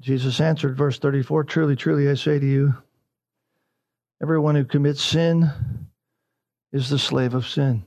Jesus 0.00 0.40
answered, 0.40 0.76
verse 0.76 0.98
34 0.98 1.44
Truly, 1.44 1.76
truly, 1.76 2.08
I 2.08 2.14
say 2.14 2.38
to 2.38 2.46
you, 2.46 2.74
everyone 4.20 4.54
who 4.54 4.64
commits 4.64 5.02
sin 5.02 5.50
is 6.72 6.88
the 6.90 6.98
slave 6.98 7.34
of 7.34 7.46
sin. 7.46 7.84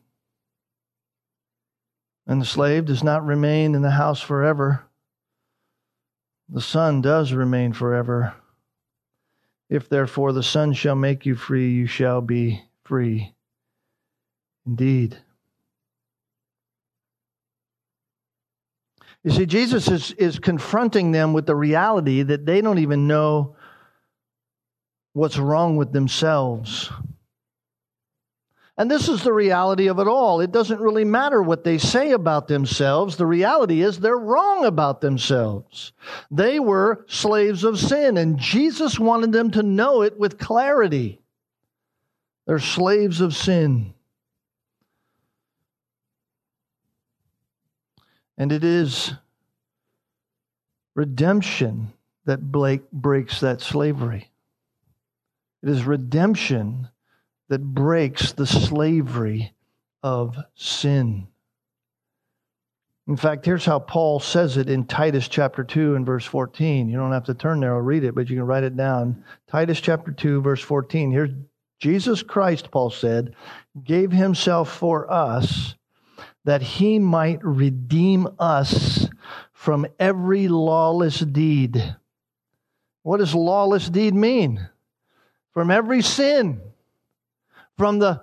And 2.27 2.41
the 2.41 2.45
slave 2.45 2.85
does 2.85 3.03
not 3.03 3.25
remain 3.25 3.75
in 3.75 3.81
the 3.81 3.91
house 3.91 4.21
forever. 4.21 4.83
The 6.49 6.61
Son 6.61 7.01
does 7.01 7.33
remain 7.33 7.73
forever. 7.73 8.33
If 9.69 9.89
therefore 9.89 10.33
the 10.33 10.43
Son 10.43 10.73
shall 10.73 10.95
make 10.95 11.25
you 11.25 11.35
free, 11.35 11.71
you 11.71 11.87
shall 11.87 12.21
be 12.21 12.63
free 12.83 13.34
indeed. 14.65 15.17
You 19.25 19.31
see, 19.31 19.47
Jesus 19.47 19.87
is, 19.87 20.11
is 20.11 20.37
confronting 20.37 21.11
them 21.11 21.33
with 21.33 21.47
the 21.47 21.55
reality 21.55 22.21
that 22.21 22.45
they 22.45 22.61
don't 22.61 22.77
even 22.77 23.07
know 23.07 23.55
what's 25.13 25.39
wrong 25.39 25.77
with 25.77 25.91
themselves. 25.91 26.91
And 28.77 28.91
this 28.91 29.09
is 29.09 29.23
the 29.23 29.33
reality 29.33 29.87
of 29.87 29.97
it 29.97 30.07
all. 30.07 30.41
It 30.41 30.51
doesn't 30.51 30.79
really 30.79 31.05
matter 31.05 31.41
what 31.41 31.63
they 31.63 31.79
say 31.79 32.11
about 32.11 32.47
themselves. 32.47 33.15
The 33.15 33.25
reality 33.25 33.81
is 33.81 33.97
they're 33.97 34.15
wrong 34.15 34.65
about 34.65 35.01
themselves. 35.01 35.93
They 36.29 36.59
were 36.59 37.03
slaves 37.07 37.63
of 37.63 37.79
sin, 37.79 38.17
and 38.17 38.37
Jesus 38.37 38.99
wanted 38.99 39.31
them 39.31 39.49
to 39.51 39.63
know 39.63 40.03
it 40.03 40.19
with 40.19 40.37
clarity. 40.37 41.19
They're 42.45 42.59
slaves 42.59 43.21
of 43.21 43.35
sin. 43.35 43.94
And 48.37 48.51
it 48.51 48.63
is 48.63 49.13
redemption 50.95 51.93
that 52.25 52.51
Blake 52.51 52.89
breaks 52.91 53.39
that 53.39 53.61
slavery. 53.61 54.31
It 55.63 55.69
is 55.69 55.83
redemption 55.83 56.89
that 57.49 57.63
breaks 57.63 58.31
the 58.33 58.47
slavery 58.47 59.53
of 60.03 60.37
sin. 60.55 61.27
In 63.07 63.17
fact, 63.17 63.45
here's 63.45 63.65
how 63.65 63.79
Paul 63.79 64.19
says 64.19 64.57
it 64.57 64.67
in 64.67 64.85
Titus 64.85 65.27
chapter 65.27 65.63
2 65.63 65.95
and 65.95 66.05
verse 66.05 66.25
14. 66.25 66.89
You 66.89 66.97
don't 66.97 67.11
have 67.11 67.25
to 67.25 67.35
turn 67.35 67.59
there, 67.59 67.75
I'll 67.75 67.81
read 67.81 68.03
it, 68.03 68.15
but 68.15 68.29
you 68.29 68.35
can 68.35 68.45
write 68.45 68.63
it 68.63 68.75
down. 68.75 69.23
Titus 69.47 69.79
chapter 69.79 70.11
2, 70.11 70.41
verse 70.41 70.61
14. 70.61 71.11
Here's 71.11 71.29
Jesus 71.79 72.23
Christ, 72.23 72.71
Paul 72.71 72.89
said, 72.89 73.35
gave 73.83 74.11
himself 74.11 74.71
for 74.71 75.11
us 75.11 75.75
that 76.45 76.61
he 76.61 76.97
might 76.97 77.43
redeem 77.43 78.27
us 78.39 79.07
from 79.51 79.85
every 79.99 80.47
lawless 80.47 81.19
deed. 81.19 81.95
What 83.03 83.17
does 83.17 83.35
lawless 83.35 83.89
deed 83.89 84.15
mean? 84.15 84.67
From 85.53 85.69
every 85.69 86.01
sin 86.01 86.61
from 87.77 87.99
the, 87.99 88.21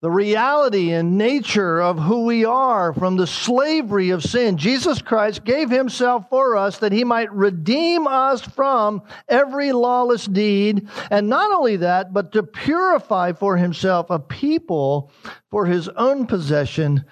the 0.00 0.10
reality 0.10 0.92
and 0.92 1.16
nature 1.16 1.80
of 1.80 1.98
who 1.98 2.24
we 2.24 2.44
are, 2.44 2.92
from 2.92 3.16
the 3.16 3.26
slavery 3.26 4.10
of 4.10 4.22
sin. 4.22 4.56
Jesus 4.56 5.00
Christ 5.02 5.44
gave 5.44 5.70
himself 5.70 6.28
for 6.28 6.56
us 6.56 6.78
that 6.78 6.92
he 6.92 7.04
might 7.04 7.32
redeem 7.32 8.06
us 8.06 8.40
from 8.40 9.02
every 9.28 9.72
lawless 9.72 10.26
deed. 10.26 10.88
And 11.10 11.28
not 11.28 11.52
only 11.52 11.76
that, 11.76 12.12
but 12.12 12.32
to 12.32 12.42
purify 12.42 13.32
for 13.32 13.56
himself 13.56 14.10
a 14.10 14.18
people 14.18 15.12
for 15.50 15.66
his 15.66 15.88
own 15.88 16.26
possession, 16.26 17.04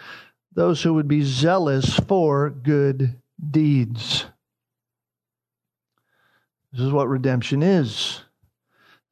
those 0.59 0.83
who 0.83 0.95
would 0.95 1.07
be 1.07 1.23
zealous 1.23 2.01
for 2.01 2.51
good 2.51 3.15
deeds. 3.49 4.27
This 6.73 6.81
is 6.81 6.91
what 6.91 7.09
redemption 7.09 7.63
is. 7.63 8.23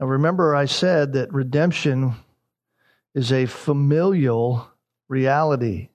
Now, 0.01 0.07
remember, 0.07 0.57
I 0.57 0.65
said 0.65 1.13
that 1.13 1.33
redemption 1.33 2.15
is 3.15 3.31
a 3.31 3.47
familial 3.47 4.69
reality. 5.07 5.91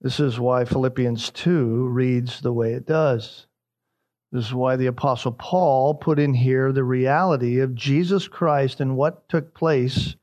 This 0.00 0.20
is 0.20 0.38
why 0.38 0.64
Philippians 0.64 1.30
2 1.30 1.88
reads 1.88 2.40
the 2.40 2.52
way 2.52 2.74
it 2.74 2.86
does. 2.86 3.48
This 4.30 4.46
is 4.46 4.54
why 4.54 4.76
the 4.76 4.86
Apostle 4.86 5.32
Paul 5.32 5.96
put 5.96 6.20
in 6.20 6.34
here 6.34 6.70
the 6.70 6.84
reality 6.84 7.58
of 7.58 7.74
Jesus 7.74 8.28
Christ 8.28 8.80
and 8.80 8.96
what 8.96 9.28
took 9.28 9.54
place 9.54 10.14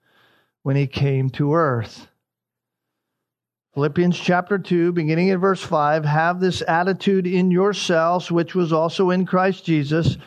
when 0.63 0.77
he 0.77 0.87
came 0.87 1.29
to 1.31 1.55
earth. 1.55 2.07
Philippians 3.73 4.19
chapter 4.19 4.57
2, 4.57 4.91
beginning 4.91 5.29
in 5.29 5.39
verse 5.39 5.61
5 5.61 6.03
have 6.03 6.41
this 6.41 6.61
attitude 6.67 7.25
in 7.25 7.49
yourselves, 7.49 8.29
which 8.29 8.53
was 8.53 8.73
also 8.73 9.11
in 9.11 9.25
Christ 9.25 9.63
Jesus, 9.63 10.17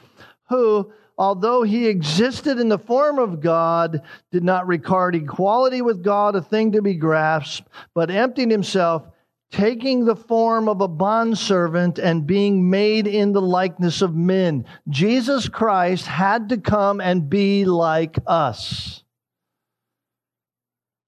who, 0.48 0.90
although 1.18 1.62
he 1.62 1.86
existed 1.86 2.58
in 2.58 2.70
the 2.70 2.78
form 2.78 3.18
of 3.18 3.42
God, 3.42 4.00
did 4.32 4.44
not 4.44 4.66
regard 4.66 5.14
equality 5.14 5.82
with 5.82 6.02
God 6.02 6.36
a 6.36 6.40
thing 6.40 6.72
to 6.72 6.80
be 6.80 6.94
grasped, 6.94 7.68
but 7.92 8.10
emptied 8.10 8.50
himself, 8.50 9.06
taking 9.50 10.06
the 10.06 10.16
form 10.16 10.66
of 10.66 10.80
a 10.80 10.88
bondservant 10.88 11.98
and 11.98 12.26
being 12.26 12.70
made 12.70 13.06
in 13.06 13.32
the 13.32 13.42
likeness 13.42 14.00
of 14.00 14.16
men. 14.16 14.64
Jesus 14.88 15.50
Christ 15.50 16.06
had 16.06 16.48
to 16.48 16.56
come 16.56 16.98
and 16.98 17.28
be 17.28 17.66
like 17.66 18.16
us, 18.26 19.04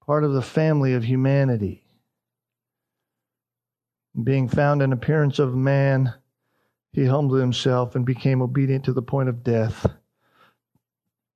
part 0.05 0.23
of 0.23 0.33
the 0.33 0.41
family 0.43 0.93
of 0.93 1.03
humanity. 1.03 1.83
Being 4.21 4.47
found 4.47 4.81
in 4.81 4.93
appearance 4.93 5.39
of 5.39 5.55
man, 5.55 6.13
he 6.91 7.05
humbled 7.05 7.39
himself 7.39 7.95
and 7.95 8.05
became 8.05 8.41
obedient 8.41 8.85
to 8.85 8.93
the 8.93 9.01
point 9.01 9.29
of 9.29 9.43
death, 9.43 9.85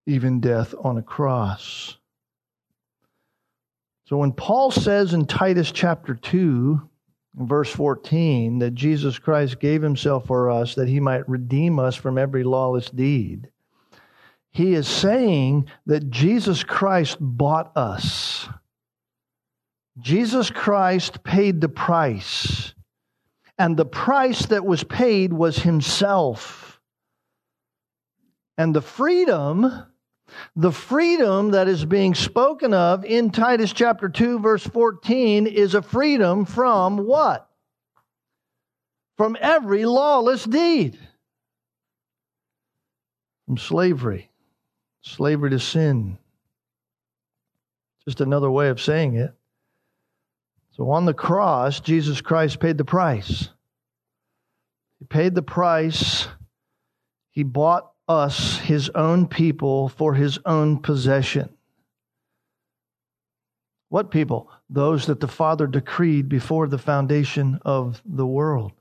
even 0.08 0.40
death 0.40 0.74
on 0.84 0.98
a 0.98 1.04
cross. 1.04 1.98
So 4.06 4.18
when 4.18 4.32
Paul 4.32 4.72
says 4.72 5.14
in 5.14 5.26
Titus 5.26 5.72
chapter 5.72 6.16
2, 6.16 6.82
verse 7.36 7.70
14, 7.70 8.60
that 8.60 8.76
Jesus 8.76 9.20
Christ 9.20 9.60
gave 9.60 9.82
himself 9.82 10.26
for 10.26 10.50
us 10.50 10.76
that 10.76 10.90
he 10.90 11.00
might 11.00 11.30
redeem 11.30 11.80
us 11.80 11.96
from 11.96 12.18
every 12.18 12.44
lawless 12.44 12.90
deed, 12.90 13.50
he 14.50 14.74
is 14.74 14.88
saying 14.88 15.70
that 15.86 16.10
Jesus 16.10 16.64
Christ 16.64 17.18
bought 17.22 17.72
us. 17.78 18.50
Jesus 20.02 20.50
Christ 20.50 21.24
paid 21.24 21.62
the 21.62 21.70
price 21.70 22.74
and 23.62 23.78
the 23.78 23.86
price 23.86 24.48
that 24.48 24.66
was 24.66 24.84
paid 24.84 25.32
was 25.32 25.58
himself. 25.60 26.82
And 28.58 28.76
the 28.76 28.82
freedom, 28.82 29.86
the 30.56 30.72
freedom 30.72 31.52
that 31.52 31.68
is 31.68 31.86
being 31.86 32.16
spoken 32.16 32.74
of 32.74 33.06
in 33.06 33.30
Titus 33.30 33.72
chapter 33.72 34.10
2, 34.10 34.40
verse 34.40 34.64
14, 34.66 35.46
is 35.46 35.76
a 35.76 35.84
freedom 35.84 36.46
from 36.46 36.98
what? 36.98 37.48
From 39.18 39.38
every 39.40 39.86
lawless 39.86 40.44
deed. 40.44 40.98
From 43.46 43.58
slavery, 43.60 44.32
slavery 45.04 45.52
to 45.52 45.60
sin. 45.60 46.18
Just 48.06 48.22
another 48.22 48.50
way 48.50 48.70
of 48.70 48.82
saying 48.82 49.18
it. 49.18 49.36
So 50.72 50.90
on 50.90 51.06
the 51.06 51.14
cross, 51.14 51.80
Jesus 51.80 52.22
Christ 52.22 52.60
paid 52.60 52.78
the 52.78 52.86
price. 52.86 53.50
He 55.00 55.06
paid 55.06 55.36
the 55.36 55.42
price. 55.42 56.28
He 57.32 57.44
bought 57.44 57.92
us, 58.08 58.58
his 58.58 58.90
own 58.90 59.28
people, 59.28 59.90
for 59.90 60.14
his 60.14 60.40
own 60.46 60.80
possession. 60.80 61.50
What 63.90 64.12
people? 64.12 64.50
Those 64.70 65.08
that 65.08 65.20
the 65.20 65.28
Father 65.28 65.68
decreed 65.68 66.30
before 66.30 66.68
the 66.68 66.78
foundation 66.78 67.60
of 67.66 68.02
the 68.06 68.26
world. 68.26 68.72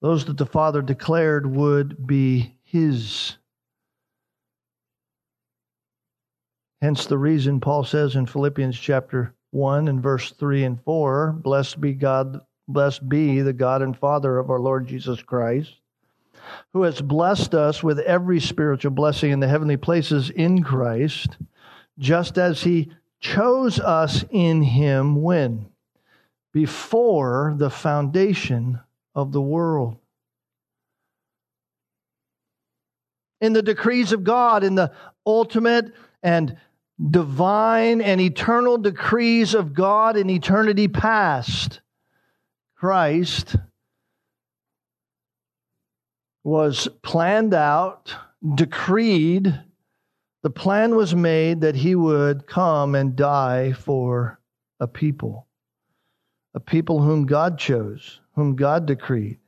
Those 0.00 0.24
that 0.24 0.36
the 0.36 0.46
Father 0.46 0.82
declared 0.82 1.46
would 1.46 2.04
be 2.04 2.56
his. 2.64 3.36
Hence 6.80 7.06
the 7.06 7.18
reason 7.18 7.60
Paul 7.60 7.84
says 7.84 8.16
in 8.16 8.26
Philippians 8.26 8.76
chapter 8.76 9.34
1 9.52 9.86
and 9.88 10.02
verse 10.02 10.32
3 10.32 10.64
and 10.64 10.82
4 10.82 11.32
Blessed 11.32 11.80
be 11.80 11.92
God, 11.92 12.40
blessed 12.66 13.08
be 13.08 13.40
the 13.42 13.52
God 13.52 13.82
and 13.82 13.96
Father 13.96 14.38
of 14.38 14.50
our 14.50 14.58
Lord 14.58 14.88
Jesus 14.88 15.22
Christ, 15.22 15.76
who 16.72 16.82
has 16.82 17.00
blessed 17.00 17.54
us 17.54 17.82
with 17.82 17.98
every 18.00 18.40
spiritual 18.40 18.90
blessing 18.90 19.30
in 19.30 19.40
the 19.40 19.48
heavenly 19.48 19.76
places 19.76 20.30
in 20.30 20.62
Christ, 20.62 21.36
just 21.98 22.38
as 22.38 22.62
he 22.62 22.92
chose 23.20 23.78
us 23.78 24.24
in 24.30 24.62
him 24.62 25.22
when? 25.22 25.66
Before 26.52 27.54
the 27.56 27.70
foundation 27.70 28.80
of 29.14 29.32
the 29.32 29.40
world. 29.40 29.98
In 33.42 33.52
the 33.52 33.62
decrees 33.62 34.12
of 34.12 34.24
God, 34.24 34.64
in 34.64 34.76
the 34.76 34.92
ultimate 35.26 35.92
and 36.22 36.56
divine 37.10 38.00
and 38.00 38.20
eternal 38.20 38.78
decrees 38.78 39.54
of 39.54 39.74
God 39.74 40.16
in 40.16 40.30
eternity 40.30 40.88
past, 40.88 41.80
Christ 42.76 43.56
was 46.44 46.88
planned 47.02 47.54
out, 47.54 48.14
decreed 48.54 49.60
The 50.42 50.50
plan 50.50 50.96
was 50.96 51.14
made 51.14 51.60
that 51.60 51.76
he 51.76 51.94
would 51.94 52.48
come 52.48 52.96
and 52.96 53.14
die 53.14 53.72
for 53.72 54.40
a 54.80 54.88
people, 54.88 55.46
a 56.52 56.58
people 56.58 57.00
whom 57.00 57.26
God 57.26 57.58
chose, 57.58 58.20
whom 58.34 58.56
God 58.56 58.86
decreed, 58.86 59.38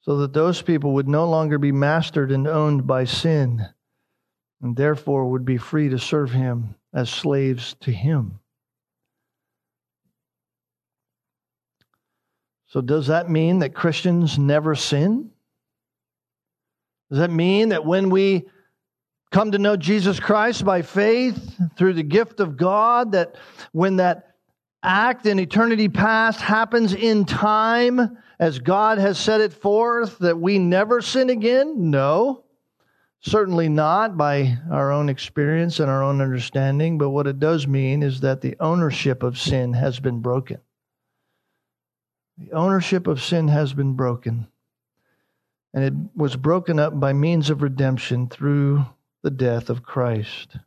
so 0.00 0.16
that 0.18 0.32
those 0.32 0.60
people 0.60 0.94
would 0.94 1.08
no 1.08 1.30
longer 1.30 1.56
be 1.58 1.70
mastered 1.70 2.32
and 2.32 2.48
owned 2.48 2.84
by 2.84 3.04
sin, 3.04 3.68
and 4.62 4.76
therefore 4.76 5.28
would 5.28 5.44
be 5.44 5.58
free 5.58 5.88
to 5.88 5.98
serve 5.98 6.30
him 6.30 6.76
as 6.94 7.10
slaves 7.10 7.74
to 7.80 7.90
him. 7.90 8.38
So, 12.68 12.80
does 12.80 13.08
that 13.08 13.28
mean 13.28 13.58
that 13.58 13.74
Christians 13.74 14.38
never 14.38 14.74
sin? 14.74 15.30
Does 17.10 17.18
that 17.18 17.30
mean 17.30 17.68
that 17.70 17.84
when 17.84 18.08
we 18.08 18.46
come 19.30 19.52
to 19.52 19.58
know 19.58 19.76
Jesus 19.76 20.18
Christ 20.18 20.64
by 20.64 20.80
faith 20.80 21.54
through 21.76 21.92
the 21.94 22.02
gift 22.02 22.40
of 22.40 22.56
God, 22.56 23.12
that 23.12 23.34
when 23.72 23.96
that 23.96 24.36
act 24.82 25.26
in 25.26 25.38
eternity 25.38 25.88
past 25.90 26.40
happens 26.40 26.94
in 26.94 27.26
time 27.26 28.16
as 28.38 28.58
God 28.58 28.96
has 28.96 29.18
set 29.18 29.42
it 29.42 29.52
forth, 29.52 30.18
that 30.20 30.38
we 30.40 30.58
never 30.58 31.02
sin 31.02 31.28
again? 31.28 31.90
No. 31.90 32.41
Certainly 33.24 33.68
not 33.68 34.16
by 34.16 34.58
our 34.68 34.90
own 34.90 35.08
experience 35.08 35.78
and 35.78 35.88
our 35.88 36.02
own 36.02 36.20
understanding, 36.20 36.98
but 36.98 37.10
what 37.10 37.28
it 37.28 37.38
does 37.38 37.68
mean 37.68 38.02
is 38.02 38.20
that 38.20 38.40
the 38.40 38.56
ownership 38.58 39.22
of 39.22 39.38
sin 39.38 39.74
has 39.74 40.00
been 40.00 40.20
broken. 40.20 40.58
The 42.36 42.52
ownership 42.52 43.06
of 43.06 43.22
sin 43.22 43.46
has 43.46 43.74
been 43.74 43.92
broken, 43.92 44.48
and 45.72 45.84
it 45.84 45.94
was 46.16 46.34
broken 46.34 46.80
up 46.80 46.98
by 46.98 47.12
means 47.12 47.48
of 47.48 47.62
redemption 47.62 48.28
through 48.28 48.86
the 49.22 49.30
death 49.30 49.70
of 49.70 49.84
Christ. 49.84 50.54
In 50.54 50.60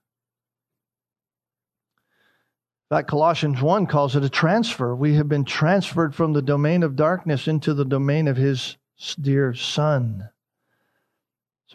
fact, 2.90 3.10
Colossians 3.10 3.62
1 3.62 3.86
calls 3.88 4.16
it 4.16 4.24
a 4.24 4.30
transfer. 4.30 4.96
We 4.96 5.16
have 5.16 5.28
been 5.28 5.44
transferred 5.44 6.16
from 6.16 6.32
the 6.32 6.42
domain 6.42 6.84
of 6.84 6.96
darkness 6.96 7.50
into 7.50 7.74
the 7.74 7.84
domain 7.84 8.30
of 8.30 8.38
his 8.38 8.78
dear 9.20 9.54
Son. 9.54 10.30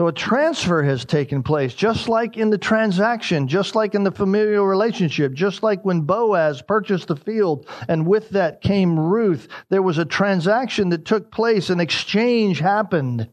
So 0.01 0.07
a 0.07 0.13
transfer 0.15 0.83
has 0.83 1.05
taken 1.05 1.43
place, 1.43 1.75
just 1.75 2.09
like 2.09 2.39
in 2.39 2.49
the 2.49 2.57
transaction, 2.57 3.47
just 3.47 3.75
like 3.75 3.95
in 3.95 4.03
the 4.03 4.11
familial 4.11 4.65
relationship, 4.65 5.35
just 5.35 5.63
like 5.63 5.85
when 5.85 6.01
Boaz 6.01 6.63
purchased 6.63 7.09
the 7.09 7.17
field 7.17 7.69
and 7.87 8.07
with 8.07 8.31
that 8.31 8.63
came 8.63 8.99
Ruth. 8.99 9.47
There 9.69 9.83
was 9.83 9.99
a 9.99 10.07
transaction 10.07 10.89
that 10.89 11.05
took 11.05 11.31
place, 11.31 11.69
an 11.69 11.81
exchange 11.81 12.61
happened, 12.61 13.29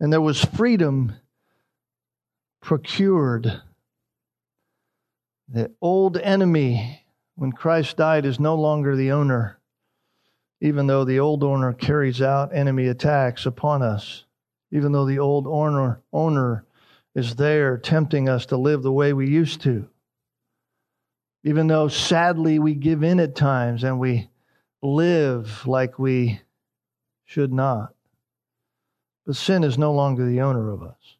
and 0.00 0.12
there 0.12 0.20
was 0.20 0.44
freedom 0.44 1.14
procured. 2.60 3.62
The 5.48 5.70
old 5.80 6.16
enemy, 6.16 7.04
when 7.36 7.52
Christ 7.52 7.96
died, 7.96 8.26
is 8.26 8.40
no 8.40 8.56
longer 8.56 8.96
the 8.96 9.12
owner, 9.12 9.60
even 10.60 10.88
though 10.88 11.04
the 11.04 11.20
old 11.20 11.44
owner 11.44 11.72
carries 11.72 12.20
out 12.20 12.52
enemy 12.52 12.88
attacks 12.88 13.46
upon 13.46 13.82
us 13.82 14.24
even 14.76 14.92
though 14.92 15.06
the 15.06 15.18
old 15.18 15.46
owner, 15.46 16.02
owner 16.12 16.62
is 17.14 17.36
there 17.36 17.78
tempting 17.78 18.28
us 18.28 18.44
to 18.44 18.58
live 18.58 18.82
the 18.82 18.92
way 18.92 19.14
we 19.14 19.26
used 19.26 19.62
to. 19.62 19.88
Even 21.44 21.66
though 21.66 21.88
sadly 21.88 22.58
we 22.58 22.74
give 22.74 23.02
in 23.02 23.18
at 23.18 23.34
times 23.34 23.84
and 23.84 23.98
we 23.98 24.28
live 24.82 25.66
like 25.66 25.98
we 25.98 26.42
should 27.24 27.54
not. 27.54 27.94
But 29.24 29.36
sin 29.36 29.64
is 29.64 29.78
no 29.78 29.94
longer 29.94 30.26
the 30.26 30.42
owner 30.42 30.70
of 30.70 30.82
us. 30.82 31.16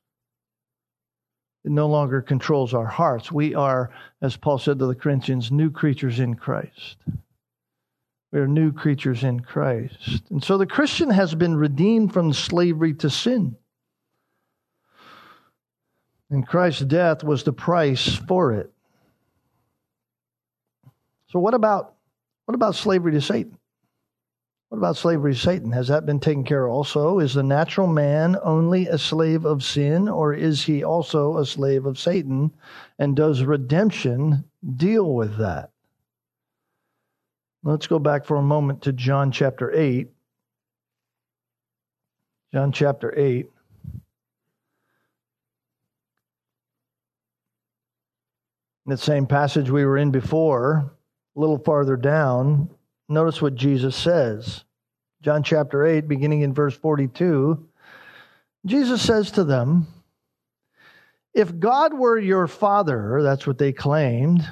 It 1.64 1.72
no 1.72 1.88
longer 1.88 2.20
controls 2.20 2.74
our 2.74 2.84
hearts. 2.84 3.32
We 3.32 3.54
are, 3.54 3.90
as 4.20 4.36
Paul 4.36 4.58
said 4.58 4.78
to 4.80 4.86
the 4.86 4.94
Corinthians, 4.94 5.50
new 5.50 5.70
creatures 5.70 6.20
in 6.20 6.34
Christ. 6.34 6.98
We 8.36 8.42
are 8.42 8.46
new 8.46 8.70
creatures 8.70 9.24
in 9.24 9.40
Christ. 9.40 10.24
And 10.28 10.44
so 10.44 10.58
the 10.58 10.66
Christian 10.66 11.08
has 11.08 11.34
been 11.34 11.56
redeemed 11.56 12.12
from 12.12 12.34
slavery 12.34 12.92
to 12.96 13.08
sin. 13.08 13.56
And 16.28 16.46
Christ's 16.46 16.82
death 16.82 17.24
was 17.24 17.44
the 17.44 17.54
price 17.54 18.14
for 18.28 18.52
it. 18.52 18.70
So 21.28 21.38
what 21.38 21.54
about 21.54 21.94
what 22.44 22.54
about 22.54 22.74
slavery 22.74 23.12
to 23.12 23.22
Satan? 23.22 23.56
What 24.68 24.76
about 24.76 24.98
slavery 24.98 25.32
to 25.32 25.40
Satan? 25.40 25.72
Has 25.72 25.88
that 25.88 26.04
been 26.04 26.20
taken 26.20 26.44
care 26.44 26.66
of 26.66 26.74
also? 26.74 27.20
Is 27.20 27.32
the 27.32 27.42
natural 27.42 27.86
man 27.86 28.36
only 28.42 28.86
a 28.86 28.98
slave 28.98 29.46
of 29.46 29.64
sin, 29.64 30.10
or 30.10 30.34
is 30.34 30.62
he 30.62 30.84
also 30.84 31.38
a 31.38 31.46
slave 31.46 31.86
of 31.86 31.98
Satan? 31.98 32.52
And 32.98 33.16
does 33.16 33.44
redemption 33.44 34.44
deal 34.76 35.14
with 35.14 35.38
that? 35.38 35.70
Let's 37.66 37.88
go 37.88 37.98
back 37.98 38.26
for 38.26 38.36
a 38.36 38.42
moment 38.42 38.82
to 38.82 38.92
John 38.92 39.32
chapter 39.32 39.72
8. 39.74 40.06
John 42.54 42.70
chapter 42.70 43.12
8. 43.18 43.50
In 43.96 44.00
the 48.86 48.96
same 48.96 49.26
passage 49.26 49.68
we 49.68 49.84
were 49.84 49.98
in 49.98 50.12
before, 50.12 50.92
a 51.36 51.40
little 51.40 51.58
farther 51.58 51.96
down, 51.96 52.70
notice 53.08 53.42
what 53.42 53.56
Jesus 53.56 53.96
says. 53.96 54.62
John 55.22 55.42
chapter 55.42 55.84
8, 55.84 56.06
beginning 56.06 56.42
in 56.42 56.54
verse 56.54 56.76
42. 56.76 57.66
Jesus 58.64 59.02
says 59.02 59.32
to 59.32 59.42
them, 59.42 59.88
If 61.34 61.58
God 61.58 61.94
were 61.94 62.16
your 62.16 62.46
father, 62.46 63.24
that's 63.24 63.44
what 63.44 63.58
they 63.58 63.72
claimed, 63.72 64.48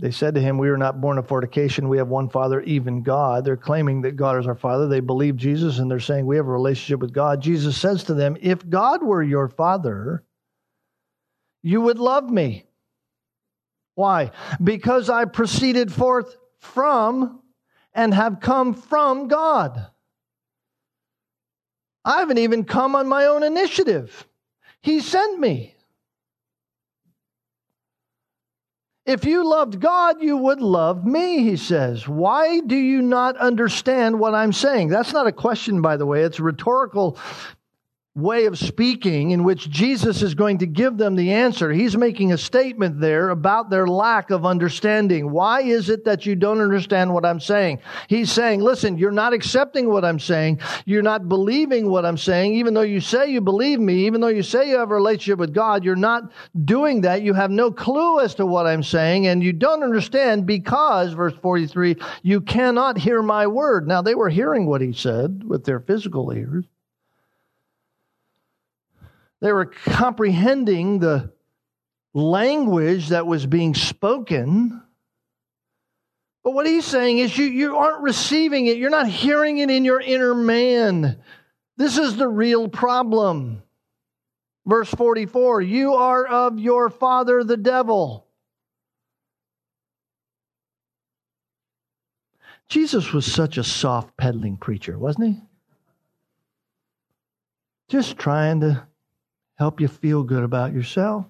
they 0.00 0.12
said 0.12 0.34
to 0.34 0.40
him, 0.40 0.58
We 0.58 0.68
are 0.68 0.76
not 0.76 1.00
born 1.00 1.18
of 1.18 1.26
fornication. 1.26 1.88
We 1.88 1.98
have 1.98 2.08
one 2.08 2.28
Father, 2.28 2.60
even 2.62 3.02
God. 3.02 3.44
They're 3.44 3.56
claiming 3.56 4.02
that 4.02 4.16
God 4.16 4.38
is 4.38 4.46
our 4.46 4.54
Father. 4.54 4.86
They 4.86 5.00
believe 5.00 5.36
Jesus 5.36 5.78
and 5.78 5.90
they're 5.90 5.98
saying 5.98 6.24
we 6.24 6.36
have 6.36 6.46
a 6.46 6.50
relationship 6.50 7.00
with 7.00 7.12
God. 7.12 7.40
Jesus 7.40 7.76
says 7.76 8.04
to 8.04 8.14
them, 8.14 8.36
If 8.40 8.68
God 8.68 9.02
were 9.02 9.22
your 9.22 9.48
Father, 9.48 10.24
you 11.62 11.80
would 11.80 11.98
love 11.98 12.30
me. 12.30 12.64
Why? 13.96 14.30
Because 14.62 15.10
I 15.10 15.24
proceeded 15.24 15.92
forth 15.92 16.36
from 16.60 17.42
and 17.92 18.14
have 18.14 18.38
come 18.38 18.74
from 18.74 19.26
God. 19.26 19.84
I 22.04 22.20
haven't 22.20 22.38
even 22.38 22.64
come 22.64 22.94
on 22.94 23.08
my 23.08 23.26
own 23.26 23.42
initiative. 23.42 24.26
He 24.80 25.00
sent 25.00 25.40
me. 25.40 25.74
If 29.08 29.24
you 29.24 29.48
loved 29.48 29.80
God, 29.80 30.20
you 30.20 30.36
would 30.36 30.60
love 30.60 31.06
me, 31.06 31.42
he 31.42 31.56
says. 31.56 32.06
Why 32.06 32.60
do 32.60 32.76
you 32.76 33.00
not 33.00 33.38
understand 33.38 34.20
what 34.20 34.34
I'm 34.34 34.52
saying? 34.52 34.88
That's 34.88 35.14
not 35.14 35.26
a 35.26 35.32
question, 35.32 35.80
by 35.80 35.96
the 35.96 36.04
way. 36.04 36.24
It's 36.24 36.38
rhetorical 36.38 37.16
way 38.18 38.46
of 38.46 38.58
speaking 38.58 39.30
in 39.30 39.44
which 39.44 39.70
Jesus 39.70 40.22
is 40.22 40.34
going 40.34 40.58
to 40.58 40.66
give 40.66 40.96
them 40.96 41.14
the 41.14 41.32
answer. 41.32 41.70
He's 41.70 41.96
making 41.96 42.32
a 42.32 42.38
statement 42.38 43.00
there 43.00 43.30
about 43.30 43.70
their 43.70 43.86
lack 43.86 44.30
of 44.30 44.44
understanding. 44.44 45.30
Why 45.30 45.62
is 45.62 45.88
it 45.88 46.04
that 46.04 46.26
you 46.26 46.34
don't 46.34 46.60
understand 46.60 47.14
what 47.14 47.24
I'm 47.24 47.38
saying? 47.38 47.80
He's 48.08 48.32
saying, 48.32 48.60
listen, 48.60 48.98
you're 48.98 49.12
not 49.12 49.32
accepting 49.32 49.88
what 49.88 50.04
I'm 50.04 50.18
saying. 50.18 50.60
You're 50.84 51.02
not 51.02 51.28
believing 51.28 51.88
what 51.88 52.04
I'm 52.04 52.18
saying. 52.18 52.54
Even 52.54 52.74
though 52.74 52.82
you 52.82 53.00
say 53.00 53.30
you 53.30 53.40
believe 53.40 53.78
me, 53.78 54.06
even 54.06 54.20
though 54.20 54.28
you 54.28 54.42
say 54.42 54.68
you 54.68 54.78
have 54.78 54.90
a 54.90 54.94
relationship 54.94 55.38
with 55.38 55.54
God, 55.54 55.84
you're 55.84 55.96
not 55.96 56.32
doing 56.64 57.02
that. 57.02 57.22
You 57.22 57.34
have 57.34 57.50
no 57.50 57.70
clue 57.70 58.20
as 58.20 58.34
to 58.36 58.46
what 58.46 58.66
I'm 58.66 58.82
saying 58.82 59.26
and 59.26 59.42
you 59.42 59.52
don't 59.52 59.84
understand 59.84 60.46
because, 60.46 61.12
verse 61.12 61.34
43, 61.40 61.96
you 62.22 62.40
cannot 62.40 62.98
hear 62.98 63.22
my 63.22 63.46
word. 63.46 63.86
Now 63.86 64.02
they 64.02 64.14
were 64.14 64.28
hearing 64.28 64.66
what 64.66 64.80
he 64.80 64.92
said 64.92 65.44
with 65.44 65.64
their 65.64 65.80
physical 65.80 66.32
ears. 66.32 66.64
They 69.40 69.52
were 69.52 69.66
comprehending 69.66 70.98
the 70.98 71.32
language 72.14 73.08
that 73.08 73.26
was 73.26 73.46
being 73.46 73.74
spoken. 73.74 74.82
But 76.42 76.54
what 76.54 76.66
he's 76.66 76.84
saying 76.84 77.18
is 77.18 77.36
you, 77.36 77.44
you 77.44 77.76
aren't 77.76 78.02
receiving 78.02 78.66
it. 78.66 78.78
You're 78.78 78.90
not 78.90 79.08
hearing 79.08 79.58
it 79.58 79.70
in 79.70 79.84
your 79.84 80.00
inner 80.00 80.34
man. 80.34 81.18
This 81.76 81.98
is 81.98 82.16
the 82.16 82.26
real 82.26 82.68
problem. 82.68 83.62
Verse 84.66 84.90
44 84.90 85.62
You 85.62 85.94
are 85.94 86.26
of 86.26 86.58
your 86.58 86.90
father, 86.90 87.44
the 87.44 87.56
devil. 87.56 88.26
Jesus 92.68 93.12
was 93.12 93.24
such 93.24 93.56
a 93.56 93.64
soft 93.64 94.16
peddling 94.16 94.56
preacher, 94.56 94.98
wasn't 94.98 95.28
he? 95.28 95.40
Just 97.88 98.18
trying 98.18 98.60
to 98.60 98.87
help 99.58 99.80
you 99.80 99.88
feel 99.88 100.22
good 100.22 100.44
about 100.44 100.72
yourself. 100.72 101.26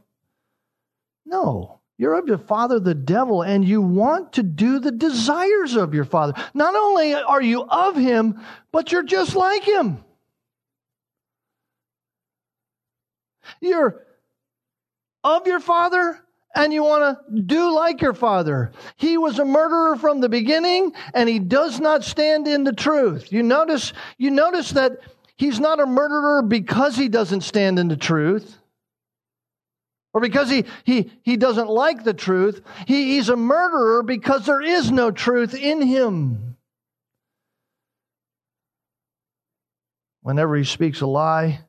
No, 1.24 1.80
you're 1.96 2.18
of 2.18 2.28
your 2.28 2.38
father, 2.38 2.78
the 2.78 2.94
devil, 2.94 3.42
and 3.42 3.64
you 3.64 3.82
want 3.82 4.34
to 4.34 4.42
do 4.42 4.78
the 4.78 4.92
desires 4.92 5.74
of 5.74 5.94
your 5.94 6.04
father. 6.04 6.34
Not 6.54 6.74
only 6.74 7.14
are 7.14 7.42
you 7.42 7.62
of 7.62 7.96
him, 7.96 8.40
but 8.70 8.92
you're 8.92 9.02
just 9.02 9.34
like 9.34 9.64
him. 9.64 10.04
You're 13.60 14.06
of 15.24 15.46
your 15.46 15.60
father 15.60 16.20
and 16.54 16.72
you 16.72 16.82
want 16.82 17.18
to 17.18 17.42
do 17.42 17.74
like 17.74 18.00
your 18.00 18.14
father. 18.14 18.72
He 18.96 19.18
was 19.18 19.38
a 19.38 19.44
murderer 19.44 19.96
from 19.96 20.20
the 20.20 20.28
beginning 20.28 20.92
and 21.14 21.28
he 21.28 21.38
does 21.38 21.80
not 21.80 22.04
stand 22.04 22.46
in 22.46 22.64
the 22.64 22.72
truth. 22.72 23.32
You 23.32 23.42
notice, 23.42 23.92
you 24.18 24.30
notice 24.30 24.70
that 24.70 24.98
he's 25.38 25.58
not 25.58 25.80
a 25.80 25.86
murderer 25.86 26.42
because 26.42 26.96
he 26.96 27.08
doesn't 27.08 27.40
stand 27.40 27.78
in 27.78 27.88
the 27.88 27.96
truth 27.96 28.58
or 30.12 30.20
because 30.20 30.50
he, 30.50 30.64
he, 30.84 31.12
he 31.22 31.36
doesn't 31.36 31.68
like 31.68 32.02
the 32.02 32.12
truth. 32.12 32.60
He, 32.86 33.16
he's 33.16 33.28
a 33.28 33.36
murderer 33.36 34.02
because 34.02 34.46
there 34.46 34.60
is 34.60 34.90
no 34.90 35.10
truth 35.10 35.54
in 35.54 35.80
him. 35.80 36.56
Whenever 40.22 40.56
he 40.56 40.64
speaks 40.64 41.00
a 41.00 41.06
lie, 41.06 41.60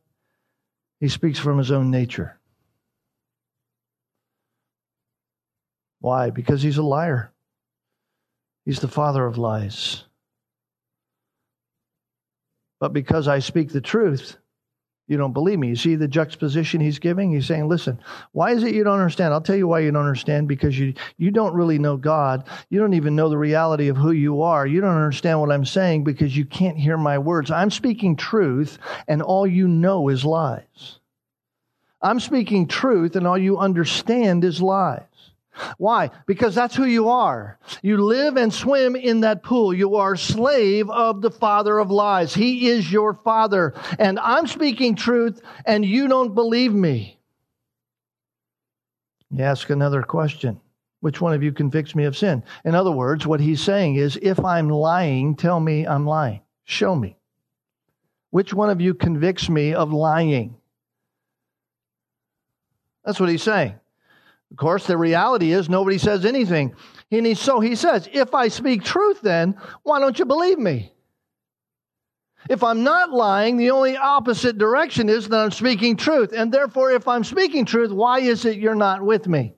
he 1.00 1.08
speaks 1.08 1.40
from 1.40 1.58
his 1.58 1.72
own 1.72 1.92
nature. 1.92 2.40
Why? 6.00 6.30
Because 6.30 6.62
he's 6.62 6.78
a 6.78 6.84
liar. 6.84 7.32
He's 8.66 8.80
the 8.80 8.88
father 8.88 9.26
of 9.26 9.38
lies. 9.38 10.06
But 12.80 12.94
because 12.94 13.28
I 13.28 13.40
speak 13.40 13.72
the 13.72 13.82
truth, 13.82 14.38
you 15.10 15.18
don't 15.18 15.34
believe 15.34 15.58
me. 15.58 15.70
You 15.70 15.76
see 15.76 15.96
the 15.96 16.08
juxtaposition 16.08 16.80
he's 16.80 17.00
giving? 17.00 17.34
He's 17.34 17.48
saying, 17.48 17.68
listen, 17.68 18.00
why 18.32 18.52
is 18.52 18.64
it 18.64 18.76
you 18.76 18.84
don't 18.84 19.00
understand? 19.00 19.34
I'll 19.34 19.42
tell 19.42 19.56
you 19.56 19.68
why 19.68 19.80
you 19.80 19.92
don't 19.92 20.06
understand 20.06 20.48
because 20.48 20.78
you, 20.78 20.94
you 21.18 21.32
don't 21.32 21.56
really 21.56 21.80
know 21.80 21.98
God. 21.98 22.48
You 22.70 22.80
don't 22.80 22.94
even 22.94 23.16
know 23.16 23.28
the 23.28 23.38
reality 23.38 23.88
of 23.88 23.98
who 23.98 24.12
you 24.12 24.44
are. 24.44 24.68
You 24.68 24.82
don't 24.82 24.96
understand 24.96 25.42
what 25.42 25.52
I'm 25.52 25.66
saying 25.66 26.04
because 26.04 26.38
you 26.38 26.46
can't 26.46 26.78
hear 26.78 26.96
my 26.96 27.18
words. 27.18 27.50
I'm 27.50 27.72
speaking 27.72 28.16
truth 28.16 28.78
and 29.08 29.24
all 29.24 29.48
you 29.48 29.68
know 29.68 30.10
is 30.10 30.24
lies. 30.24 31.00
I'm 32.04 32.20
speaking 32.20 32.68
truth 32.68 33.16
and 33.16 33.26
all 33.26 33.38
you 33.38 33.58
understand 33.58 34.44
is 34.44 34.62
lies. 34.62 35.02
Why? 35.78 36.12
Because 36.26 36.56
that's 36.56 36.76
who 36.76 36.86
you 36.86 37.10
are. 37.10 37.60
You 37.82 37.98
live 37.98 38.38
and 38.38 38.54
swim 38.54 38.96
in 38.96 39.22
that 39.22 39.44
pool. 39.44 39.74
You 39.74 39.96
are 39.96 40.16
slave 40.16 40.90
of 40.90 41.22
the 41.22 41.32
father 41.32 41.80
of 41.80 41.92
lies. 41.92 42.34
He 42.34 42.68
is 42.70 42.92
your 42.92 43.14
father. 43.14 43.74
And 43.98 44.20
I'm 44.20 44.48
speaking 44.48 44.96
truth 44.96 45.42
and 45.66 45.86
you 45.86 46.08
don't 46.08 46.36
believe 46.36 46.74
me. 46.74 47.20
You 49.32 49.44
ask 49.44 49.70
another 49.70 50.02
question. 50.02 50.60
Which 51.02 51.22
one 51.22 51.34
of 51.34 51.44
you 51.44 51.54
convicts 51.54 51.96
me 51.96 52.04
of 52.06 52.18
sin? 52.18 52.44
In 52.66 52.76
other 52.76 52.92
words, 52.92 53.26
what 53.26 53.40
he's 53.40 53.62
saying 53.62 53.96
is 53.96 54.20
if 54.22 54.44
I'm 54.44 54.70
lying, 54.70 55.36
tell 55.36 55.60
me 55.60 55.88
I'm 55.88 56.06
lying. 56.06 56.42
Show 56.66 56.96
me. 56.96 57.16
Which 58.32 58.54
one 58.54 58.70
of 58.70 58.82
you 58.82 58.94
convicts 58.94 59.50
me 59.50 59.74
of 59.74 59.94
lying? 59.94 60.56
That's 63.06 63.20
what 63.20 63.30
he's 63.30 63.44
saying. 63.44 63.80
Of 64.52 64.58
course, 64.58 64.88
the 64.88 64.98
reality 64.98 65.52
is 65.52 65.70
nobody 65.70 65.98
says 65.98 66.26
anything. 66.26 66.74
And 67.12 67.26
he, 67.26 67.36
so 67.36 67.60
he 67.60 67.76
says, 67.76 68.10
if 68.12 68.34
I 68.34 68.48
speak 68.48 68.84
truth, 68.84 69.22
then 69.22 69.56
why 69.84 70.00
don't 70.00 70.18
you 70.18 70.26
believe 70.26 70.58
me? 70.58 70.92
If 72.50 72.64
I'm 72.64 72.84
not 72.84 73.12
lying, 73.12 73.58
the 73.58 73.72
only 73.72 73.98
opposite 73.98 74.58
direction 74.58 75.10
is 75.10 75.28
that 75.28 75.40
I'm 75.40 75.52
speaking 75.52 75.98
truth. 75.98 76.34
And 76.36 76.52
therefore, 76.52 76.92
if 76.92 77.08
I'm 77.08 77.24
speaking 77.24 77.66
truth, 77.66 77.92
why 77.92 78.20
is 78.22 78.46
it 78.46 78.58
you're 78.58 78.76
not 78.76 79.02
with 79.02 79.28
me? 79.28 79.56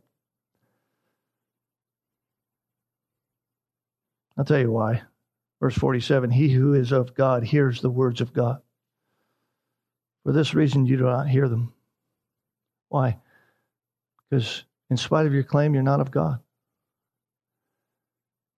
I'll 4.37 4.45
tell 4.45 4.59
you 4.59 4.71
why. 4.71 5.03
Verse 5.59 5.75
47 5.75 6.31
He 6.31 6.49
who 6.49 6.73
is 6.73 6.91
of 6.91 7.13
God 7.13 7.43
hears 7.43 7.81
the 7.81 7.89
words 7.89 8.21
of 8.21 8.33
God. 8.33 8.61
For 10.23 10.33
this 10.33 10.53
reason, 10.53 10.85
you 10.85 10.97
do 10.97 11.03
not 11.03 11.29
hear 11.29 11.47
them. 11.47 11.73
Why? 12.89 13.19
Because 14.29 14.63
in 14.91 14.97
spite 14.97 15.25
of 15.25 15.33
your 15.33 15.43
claim, 15.43 15.73
you're 15.73 15.81
not 15.81 16.01
of 16.01 16.11
God. 16.11 16.39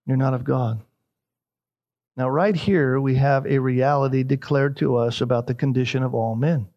You're 0.08 0.18
not 0.18 0.34
of 0.34 0.44
God. 0.44 0.82
Now, 2.18 2.28
right 2.28 2.56
here, 2.56 3.00
we 3.00 3.16
have 3.16 3.46
a 3.46 3.60
reality 3.60 4.24
declared 4.24 4.78
to 4.78 4.96
us 4.96 5.22
about 5.22 5.46
the 5.46 5.54
condition 5.54 6.02
of 6.02 6.16
all 6.16 6.36
men. 6.36 6.68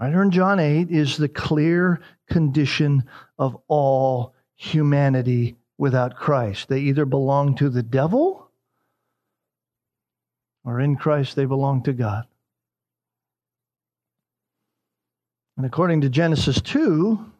Right 0.00 0.10
here 0.10 0.22
in 0.22 0.30
John 0.30 0.58
8 0.58 0.90
is 0.90 1.18
the 1.18 1.28
clear 1.28 2.00
condition 2.30 3.04
of 3.38 3.58
all 3.68 4.34
humanity 4.54 5.56
without 5.76 6.16
Christ. 6.16 6.68
They 6.68 6.80
either 6.80 7.04
belong 7.04 7.56
to 7.56 7.68
the 7.68 7.82
devil 7.82 8.50
or 10.64 10.80
in 10.80 10.96
Christ 10.96 11.36
they 11.36 11.44
belong 11.44 11.82
to 11.82 11.92
God. 11.92 12.24
And 15.58 15.66
according 15.66 16.00
to 16.02 16.08
Genesis 16.08 16.60
2, 16.62 17.32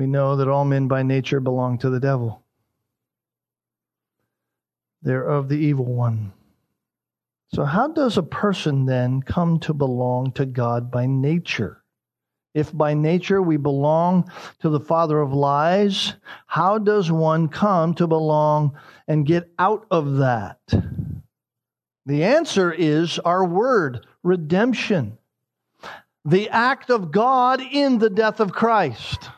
we 0.00 0.06
know 0.06 0.36
that 0.36 0.48
all 0.48 0.64
men 0.64 0.88
by 0.88 1.02
nature 1.02 1.40
belong 1.40 1.76
to 1.76 1.90
the 1.90 2.00
devil. 2.00 2.42
They're 5.02 5.28
of 5.28 5.50
the 5.50 5.58
evil 5.58 5.84
one. 5.84 6.32
So, 7.52 7.64
how 7.64 7.88
does 7.88 8.16
a 8.16 8.22
person 8.22 8.86
then 8.86 9.20
come 9.20 9.60
to 9.60 9.74
belong 9.74 10.32
to 10.32 10.46
God 10.46 10.90
by 10.90 11.04
nature? 11.04 11.82
If 12.54 12.74
by 12.74 12.94
nature 12.94 13.42
we 13.42 13.58
belong 13.58 14.32
to 14.60 14.70
the 14.70 14.80
father 14.80 15.20
of 15.20 15.34
lies, 15.34 16.14
how 16.46 16.78
does 16.78 17.12
one 17.12 17.48
come 17.48 17.92
to 17.96 18.06
belong 18.06 18.78
and 19.06 19.26
get 19.26 19.50
out 19.58 19.86
of 19.90 20.16
that? 20.16 20.60
The 22.06 22.24
answer 22.24 22.72
is 22.72 23.18
our 23.18 23.44
word, 23.44 24.06
redemption. 24.22 25.18
The 26.24 26.48
act 26.48 26.88
of 26.88 27.10
God 27.10 27.60
in 27.60 27.98
the 27.98 28.08
death 28.08 28.40
of 28.40 28.52
Christ. 28.52 29.28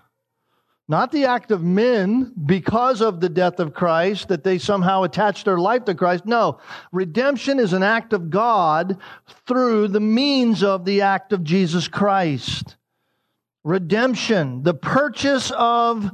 Not 0.92 1.10
the 1.10 1.24
act 1.24 1.50
of 1.52 1.62
men 1.62 2.34
because 2.44 3.00
of 3.00 3.18
the 3.18 3.30
death 3.30 3.60
of 3.60 3.72
Christ, 3.72 4.28
that 4.28 4.44
they 4.44 4.58
somehow 4.58 5.04
attach 5.04 5.42
their 5.42 5.56
life 5.56 5.86
to 5.86 5.94
Christ. 5.94 6.26
No, 6.26 6.58
redemption 6.92 7.58
is 7.58 7.72
an 7.72 7.82
act 7.82 8.12
of 8.12 8.28
God 8.28 8.98
through 9.46 9.88
the 9.88 10.00
means 10.00 10.62
of 10.62 10.84
the 10.84 11.00
act 11.00 11.32
of 11.32 11.44
Jesus 11.44 11.88
Christ. 11.88 12.76
Redemption, 13.64 14.64
the 14.64 14.74
purchase 14.74 15.50
of 15.56 16.10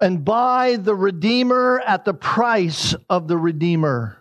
and 0.00 0.24
by 0.24 0.76
the 0.76 0.94
Redeemer 0.94 1.82
at 1.84 2.04
the 2.04 2.14
price 2.14 2.94
of 3.10 3.26
the 3.26 3.36
Redeemer. 3.36 4.18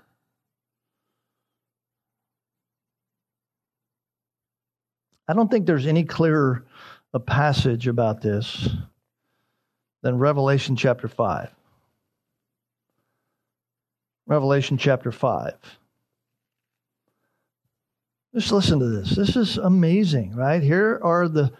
I 5.27 5.33
don't 5.33 5.51
think 5.51 5.67
there's 5.67 5.85
any 5.85 6.05
clearer 6.05 6.65
a 7.13 7.19
passage 7.19 7.87
about 7.87 8.19
this 8.19 8.67
than 10.03 10.19
Revelation 10.19 10.75
chapter 10.75 11.07
5. 11.07 11.49
Revelation 14.27 14.77
chapter 14.77 15.11
5. 15.11 15.53
Just 18.35 18.51
listen 18.51 18.79
to 18.79 18.85
this. 18.85 19.15
This 19.15 19.35
is 19.35 19.57
amazing, 19.57 20.35
right? 20.35 20.61
Here 20.61 20.99
are 21.03 21.27
the 21.27 21.51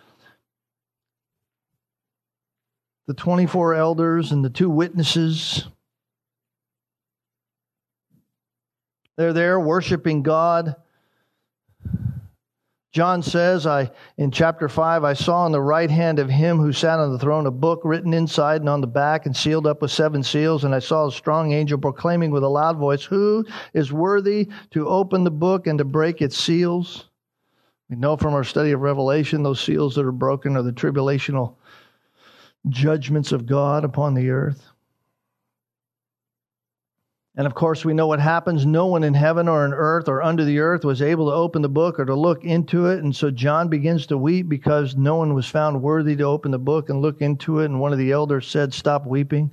the 3.06 3.14
24 3.14 3.76
elders 3.76 4.32
and 4.32 4.46
the 4.46 4.50
two 4.50 4.70
witnesses. 4.70 5.68
They're 9.18 9.34
there 9.34 9.60
worshiping 9.60 10.24
God. 10.24 10.76
John 12.94 13.24
says, 13.24 13.66
I 13.66 13.90
in 14.18 14.30
chapter 14.30 14.70
5, 14.70 15.04
I 15.04 15.14
saw 15.14 15.46
on 15.46 15.52
the 15.52 15.60
right 15.60 15.90
hand 15.90 16.20
of 16.20 16.30
him 16.30 16.60
who 16.60 16.72
sat 16.72 17.00
on 17.00 17.12
the 17.12 17.18
throne 17.18 17.48
a 17.48 17.52
book 17.52 17.82
written 17.84 18.14
inside 18.14 18.62
and 18.62 18.70
on 18.70 18.82
the 18.82 18.88
back 18.88 19.26
and 19.26 19.36
sealed 19.36 19.66
up 19.66 19.82
with 19.82 19.90
seven 19.90 20.22
seals. 20.22 20.64
And 20.64 20.76
I 20.76 20.80
saw 20.80 21.08
a 21.08 21.12
strong 21.12 21.54
angel 21.54 21.80
proclaiming 21.80 22.30
with 22.30 22.44
a 22.44 22.48
loud 22.48 22.78
voice, 22.78 23.04
Who 23.04 23.46
is 23.74 23.92
worthy 23.92 24.48
to 24.72 24.88
open 24.88 25.24
the 25.24 25.32
book 25.32 25.66
and 25.66 25.80
to 25.80 25.84
break 25.84 26.22
its 26.22 26.38
seals? 26.38 27.10
We 27.90 27.96
know 27.96 28.16
from 28.16 28.36
our 28.36 28.44
study 28.44 28.72
of 28.72 28.82
Revelation, 28.82 29.42
those 29.42 29.60
seals 29.60 29.96
that 29.96 30.06
are 30.06 30.12
broken 30.12 30.56
are 30.56 30.62
the 30.62 30.72
tribulational 30.72 31.56
judgments 32.70 33.32
of 33.32 33.48
God 33.48 33.86
upon 33.86 34.14
the 34.14 34.30
earth. 34.30 34.73
And 37.36 37.48
of 37.48 37.56
course, 37.56 37.84
we 37.84 37.96
know 37.96 38.06
what 38.06 38.20
happens. 38.20 38.64
No 38.64 38.86
one 38.86 39.04
in 39.04 39.16
heaven 39.16 39.48
or 39.48 39.66
in 39.66 39.74
earth 39.74 40.08
or 40.08 40.22
under 40.22 40.46
the 40.46 40.60
earth 40.60 40.86
was 40.86 41.02
able 41.02 41.30
to 41.30 41.36
open 41.36 41.64
the 41.64 41.70
book 41.70 42.00
or 42.00 42.06
to 42.06 42.14
look 42.14 42.44
into 42.44 42.86
it. 42.86 43.04
And 43.04 43.16
so 43.16 43.32
John 43.32 43.70
begins 43.70 44.06
to 44.08 44.18
weep 44.20 44.48
because 44.48 44.96
no 44.96 45.16
one 45.16 45.34
was 45.34 45.48
found 45.48 45.82
worthy 45.82 46.16
to 46.18 46.24
open 46.26 46.52
the 46.52 46.60
book 46.60 46.90
and 46.90 47.02
look 47.02 47.22
into 47.22 47.60
it. 47.60 47.66
And 47.66 47.80
one 47.80 47.92
of 47.92 47.98
the 47.98 48.12
elders 48.12 48.48
said, 48.48 48.72
Stop 48.72 49.08
weeping. 49.08 49.52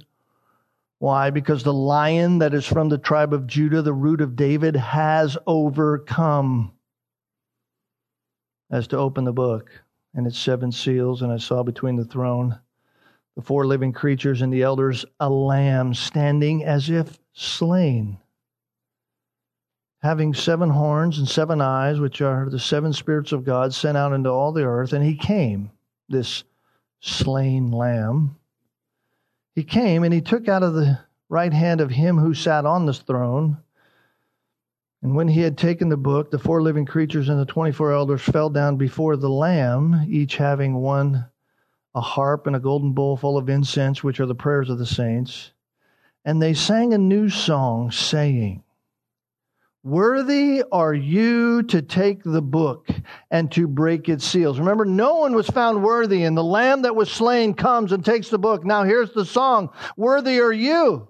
Why? 0.99 1.31
Because 1.31 1.63
the 1.63 1.73
lion 1.73 2.41
that 2.41 2.53
is 2.53 2.67
from 2.67 2.91
the 2.91 2.99
tribe 2.99 3.33
of 3.33 3.47
Judah, 3.47 3.81
the 3.81 3.95
root 3.95 4.21
of 4.21 4.37
David, 4.37 4.77
has 4.77 5.39
overcome 5.47 6.73
as 8.71 8.87
to 8.89 8.99
open 8.99 9.25
the 9.25 9.33
book 9.33 9.71
and 10.13 10.27
its 10.27 10.39
seven 10.39 10.71
seals. 10.71 11.23
And 11.23 11.33
I 11.33 11.39
saw 11.39 11.63
between 11.63 11.97
the 11.97 12.05
throne, 12.05 12.59
the 13.41 13.47
four 13.47 13.67
living 13.67 13.93
creatures, 13.93 14.43
and 14.43 14.53
the 14.53 14.63
elders, 14.63 15.07
a 15.19 15.31
lamb 15.31 15.95
standing 15.95 16.63
as 16.63 16.91
if 16.91 17.19
slain, 17.33 18.19
having 20.03 20.35
seven 20.35 20.69
horns 20.69 21.19
and 21.19 21.27
seven 21.27 21.59
eyes, 21.63 21.99
which 21.99 22.21
are 22.21 22.51
the 22.51 22.59
seven 22.59 22.93
spirits 22.93 23.33
of 23.33 23.45
God 23.45 23.73
sent 23.73 23.97
out 23.97 24.13
into 24.13 24.29
all 24.29 24.53
the 24.53 24.65
earth. 24.65 24.93
And 24.93 25.03
he 25.03 25.17
came, 25.17 25.71
this 26.07 26.45
slain 27.01 27.71
lamb. 27.71 28.37
He 29.55 29.65
came 29.65 30.05
and 30.05 30.13
he 30.13 30.21
took 30.21 30.47
out 30.47 30.63
of 30.63 30.75
the 30.75 30.99
right 31.31 31.53
hand 31.53 31.81
of 31.81 31.91
him 31.91 32.19
who 32.19 32.35
sat 32.35 32.67
on 32.67 32.85
the 32.85 32.93
throne. 32.93 33.57
And 35.03 35.17
when 35.17 35.29
he 35.29 35.41
had 35.41 35.57
taken 35.57 35.89
the 35.89 35.97
book, 35.97 36.31
the 36.31 36.39
four 36.39 36.61
living 36.61 36.85
creatures 36.85 37.31
and 37.31 37.41
the 37.41 37.47
24 37.47 37.91
elders 37.93 38.21
fell 38.21 38.51
down 38.51 38.77
before 38.77 39.17
the 39.17 39.31
Lamb, 39.31 40.07
each 40.11 40.37
having 40.37 40.75
one 40.75 41.25
a 41.95 42.01
harp 42.01 42.47
and 42.47 42.55
a 42.55 42.61
golden 42.61 42.93
bowl 42.93 43.17
full 43.17 43.37
of 43.37 43.49
incense, 43.49 44.03
which 44.03 44.21
are 44.21 44.27
the 44.27 44.35
prayers 44.35 44.71
of 44.71 44.79
the 44.79 44.87
saints. 44.87 45.53
And 46.25 46.41
they 46.41 46.55
sang 46.55 46.93
a 46.93 46.99
new 46.99 47.29
song, 47.29 47.91
saying, 47.91 48.63
Worthy 49.83 50.63
are 50.71 50.93
you 50.93 51.63
to 51.65 51.81
take 51.81 52.23
the 52.23 52.43
book 52.43 52.89
and 53.31 53.51
to 53.53 53.67
break 53.67 54.11
its 54.11 54.27
seals. 54.27 54.59
Remember, 54.59 54.85
no 54.85 55.15
one 55.17 55.35
was 55.35 55.49
found 55.49 55.83
worthy, 55.83 56.25
and 56.25 56.37
the 56.37 56.45
lamb 56.45 56.83
that 56.83 56.95
was 56.95 57.11
slain 57.11 57.55
comes 57.55 57.93
and 57.93 58.05
takes 58.05 58.29
the 58.29 58.39
book. 58.39 58.65
Now, 58.65 58.85
here's 58.85 59.13
the 59.13 59.25
song 59.25 59.71
Worthy 59.97 60.39
are 60.41 60.53
you 60.53 61.09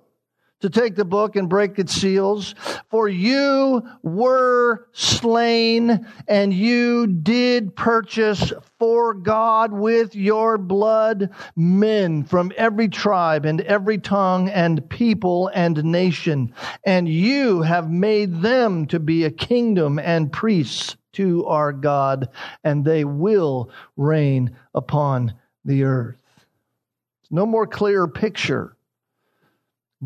to 0.61 0.71
take 0.71 0.95
the 0.95 1.05
book 1.05 1.37
and 1.37 1.49
break 1.49 1.79
its 1.79 1.93
seals. 1.93 2.55
For 2.91 3.09
you 3.09 3.83
were 4.03 4.89
slain 4.93 6.07
and 6.29 6.53
you 6.53 7.07
did 7.07 7.75
purchase 7.77 8.53
for 8.79 9.15
God 9.15 9.73
with 9.73 10.15
your 10.15 10.59
blood 10.59 11.31
men 11.57 12.25
from 12.25 12.53
every 12.57 12.89
tribe 12.89 13.45
and 13.45 13.61
every 13.63 13.99
tongue 13.99 14.49
and 14.49 14.89
people 14.89 15.49
and 15.55 15.83
nation. 15.85 16.55
And 16.85 17.09
you 17.09 17.63
have 17.63 17.91
made 17.91 18.43
them 18.43 18.87
to 18.87 19.01
be 19.01 19.25
a 19.25 19.31
kingdom 19.31 19.99
and 19.99 20.33
priests 20.33 20.97
to 21.13 21.45
our 21.47 21.73
God, 21.73 22.29
and 22.63 22.85
they 22.85 23.05
will 23.05 23.71
reign 23.97 24.57
upon 24.75 25.35
the 25.65 25.83
earth. 25.83 26.23
No 27.31 27.47
more 27.47 27.67
clear 27.67 28.07
picture 28.07 28.77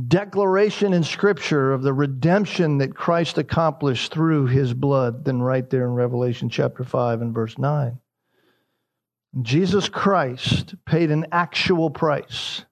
declaration 0.08 0.92
in 0.92 1.04
Scripture 1.04 1.72
of 1.72 1.82
the 1.82 1.92
redemption 1.92 2.78
that 2.78 2.96
Christ 2.96 3.38
accomplished 3.38 4.12
through 4.12 4.46
his 4.46 4.74
blood 4.74 5.24
than 5.24 5.40
right 5.40 5.68
there 5.70 5.84
in 5.84 5.92
Revelation 5.92 6.48
chapter 6.48 6.82
5 6.82 7.22
and 7.22 7.32
verse 7.32 7.56
9. 7.58 7.98
Jesus 9.42 9.88
Christ 9.88 10.74
paid 10.84 11.10
an 11.10 11.26
actual 11.32 11.90
price 11.90 12.64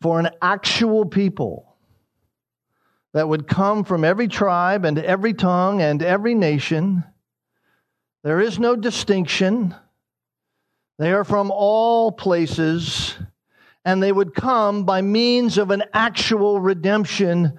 for 0.00 0.18
an 0.18 0.30
actual 0.40 1.04
people 1.04 1.76
that 3.12 3.28
would 3.28 3.48
come 3.48 3.84
from 3.84 4.04
every 4.04 4.28
tribe 4.28 4.84
and 4.84 4.98
every 4.98 5.34
tongue 5.34 5.82
and 5.82 6.02
every 6.02 6.34
nation. 6.34 7.04
There 8.22 8.40
is 8.40 8.58
no 8.58 8.76
distinction. 8.76 9.74
They 10.98 11.12
are 11.12 11.24
from 11.24 11.50
all 11.50 12.12
places 12.12 13.16
and 13.90 14.00
they 14.00 14.12
would 14.12 14.36
come 14.36 14.84
by 14.84 15.02
means 15.02 15.58
of 15.58 15.72
an 15.72 15.82
actual 15.92 16.60
redemption, 16.60 17.58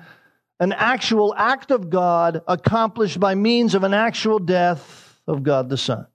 an 0.62 0.72
actual 0.72 1.36
act 1.36 1.72
of 1.72 1.90
God 1.90 2.42
accomplished 2.48 3.20
by 3.20 3.36
means 3.36 3.76
of 3.76 3.84
an 3.84 3.94
actual 3.94 4.40
death 4.40 5.20
of 5.28 5.44
God 5.44 5.68
the 5.68 5.76
Son. 5.76 6.08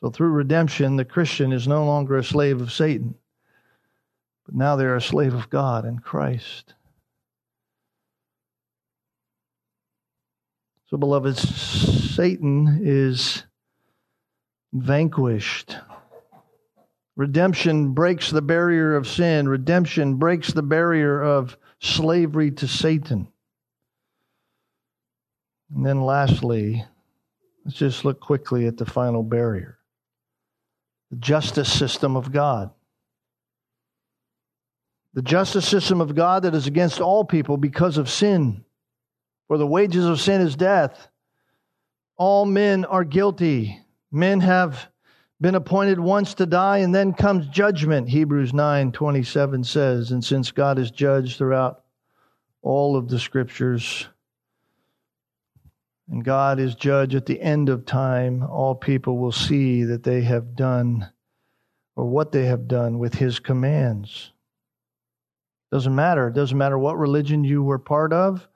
So, 0.00 0.10
through 0.10 0.30
redemption, 0.30 0.96
the 0.96 1.04
Christian 1.04 1.52
is 1.52 1.68
no 1.68 1.84
longer 1.84 2.16
a 2.16 2.24
slave 2.24 2.60
of 2.60 2.72
Satan, 2.72 3.14
but 4.46 4.56
now 4.56 4.74
they're 4.74 4.96
a 4.96 5.00
slave 5.00 5.34
of 5.34 5.48
God 5.48 5.84
in 5.84 6.00
Christ. 6.00 6.74
So, 10.88 10.96
beloved, 10.96 11.36
Satan 11.36 12.80
is 12.82 13.44
vanquished. 14.72 15.76
Redemption 17.20 17.92
breaks 17.92 18.30
the 18.30 18.40
barrier 18.40 18.96
of 18.96 19.06
sin. 19.06 19.46
Redemption 19.46 20.14
breaks 20.14 20.54
the 20.54 20.62
barrier 20.62 21.20
of 21.20 21.58
slavery 21.78 22.50
to 22.52 22.66
Satan. 22.66 23.28
And 25.70 25.84
then, 25.84 26.00
lastly, 26.00 26.82
let's 27.62 27.76
just 27.76 28.06
look 28.06 28.20
quickly 28.20 28.66
at 28.66 28.78
the 28.78 28.86
final 28.86 29.22
barrier 29.22 29.76
the 31.10 31.16
justice 31.16 31.70
system 31.70 32.16
of 32.16 32.32
God. 32.32 32.70
The 35.12 35.20
justice 35.20 35.68
system 35.68 36.00
of 36.00 36.14
God 36.14 36.44
that 36.44 36.54
is 36.54 36.66
against 36.66 37.02
all 37.02 37.26
people 37.26 37.58
because 37.58 37.98
of 37.98 38.08
sin. 38.08 38.64
For 39.46 39.58
the 39.58 39.66
wages 39.66 40.06
of 40.06 40.22
sin 40.22 40.40
is 40.40 40.56
death. 40.56 41.08
All 42.16 42.46
men 42.46 42.86
are 42.86 43.04
guilty. 43.04 43.78
Men 44.10 44.40
have 44.40 44.88
been 45.40 45.54
appointed 45.54 45.98
once 45.98 46.34
to 46.34 46.46
die 46.46 46.78
and 46.78 46.94
then 46.94 47.12
comes 47.12 47.46
judgment 47.48 48.08
hebrews 48.08 48.52
9:27 48.52 49.64
says. 49.64 50.10
And 50.10 50.24
since 50.24 50.50
god 50.50 50.78
is 50.78 50.90
judged 50.90 51.38
throughout 51.38 51.82
all 52.62 52.96
of 52.96 53.08
the 53.08 53.18
scriptures 53.18 54.08
and 56.08 56.24
god 56.24 56.58
is 56.58 56.74
judge 56.74 57.14
at 57.14 57.26
the 57.26 57.40
end 57.40 57.68
of 57.68 57.86
time 57.86 58.42
all 58.42 58.74
people 58.74 59.18
will 59.18 59.32
see 59.32 59.84
that 59.84 60.02
they 60.02 60.22
have 60.22 60.54
done 60.54 61.10
or 61.96 62.06
what 62.06 62.32
they 62.32 62.46
have 62.46 62.66
done 62.66 62.98
with 62.98 63.14
his 63.14 63.38
commands. 63.38 64.32
Doesn't 65.70 65.94
matter. 65.94 66.28
It 66.28 66.34
doesn't 66.34 66.56
matter 66.56 66.78
what 66.78 66.98
religion 66.98 67.44
you 67.44 67.62
were 67.62 67.78
part 67.78 68.12
of 68.12 68.48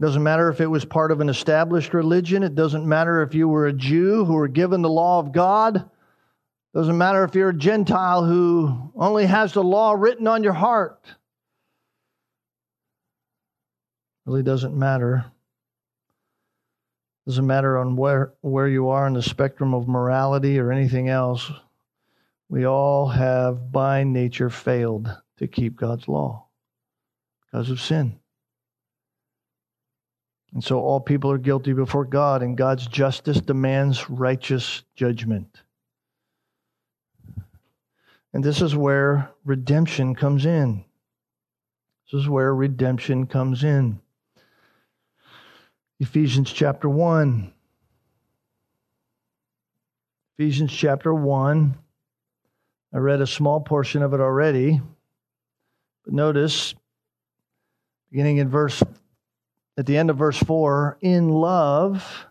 doesn't 0.00 0.22
matter 0.22 0.48
if 0.48 0.60
it 0.60 0.66
was 0.66 0.84
part 0.84 1.10
of 1.10 1.20
an 1.20 1.28
established 1.28 1.92
religion. 1.92 2.44
It 2.44 2.54
doesn't 2.54 2.86
matter 2.86 3.22
if 3.22 3.34
you 3.34 3.48
were 3.48 3.66
a 3.66 3.72
Jew 3.72 4.24
who 4.24 4.34
were 4.34 4.48
given 4.48 4.80
the 4.80 4.88
law 4.88 5.18
of 5.18 5.32
God. 5.32 5.90
Doesn't 6.72 6.98
matter 6.98 7.24
if 7.24 7.34
you're 7.34 7.48
a 7.48 7.56
Gentile 7.56 8.24
who 8.24 8.92
only 8.94 9.26
has 9.26 9.52
the 9.54 9.64
law 9.64 9.92
written 9.92 10.28
on 10.28 10.44
your 10.44 10.52
heart. 10.52 11.04
Really 14.24 14.44
doesn't 14.44 14.76
matter. 14.76 15.24
Doesn't 17.26 17.46
matter 17.46 17.76
on 17.78 17.96
where, 17.96 18.34
where 18.42 18.68
you 18.68 18.90
are 18.90 19.06
in 19.06 19.14
the 19.14 19.22
spectrum 19.22 19.74
of 19.74 19.88
morality 19.88 20.60
or 20.60 20.70
anything 20.70 21.08
else. 21.08 21.50
We 22.48 22.66
all 22.66 23.08
have 23.08 23.72
by 23.72 24.04
nature 24.04 24.48
failed 24.48 25.10
to 25.38 25.48
keep 25.48 25.76
God's 25.76 26.06
law 26.06 26.46
because 27.44 27.70
of 27.70 27.80
sin. 27.80 28.18
And 30.54 30.64
so 30.64 30.80
all 30.80 31.00
people 31.00 31.30
are 31.30 31.38
guilty 31.38 31.72
before 31.72 32.04
God, 32.04 32.42
and 32.42 32.56
God's 32.56 32.86
justice 32.86 33.40
demands 33.40 34.08
righteous 34.08 34.82
judgment. 34.96 35.62
And 38.32 38.42
this 38.42 38.62
is 38.62 38.74
where 38.74 39.30
redemption 39.44 40.14
comes 40.14 40.46
in. 40.46 40.84
This 42.10 42.22
is 42.22 42.28
where 42.28 42.54
redemption 42.54 43.26
comes 43.26 43.64
in. 43.64 44.00
Ephesians 46.00 46.52
chapter 46.52 46.88
1. 46.88 47.52
Ephesians 50.38 50.72
chapter 50.72 51.12
1. 51.12 51.76
I 52.94 52.96
read 52.96 53.20
a 53.20 53.26
small 53.26 53.60
portion 53.60 54.02
of 54.02 54.14
it 54.14 54.20
already. 54.20 54.80
But 56.04 56.14
notice, 56.14 56.74
beginning 58.10 58.38
in 58.38 58.48
verse 58.48 58.82
at 59.78 59.86
the 59.86 59.96
end 59.96 60.10
of 60.10 60.18
verse 60.18 60.36
4 60.36 60.98
in 61.00 61.28
love, 61.28 62.26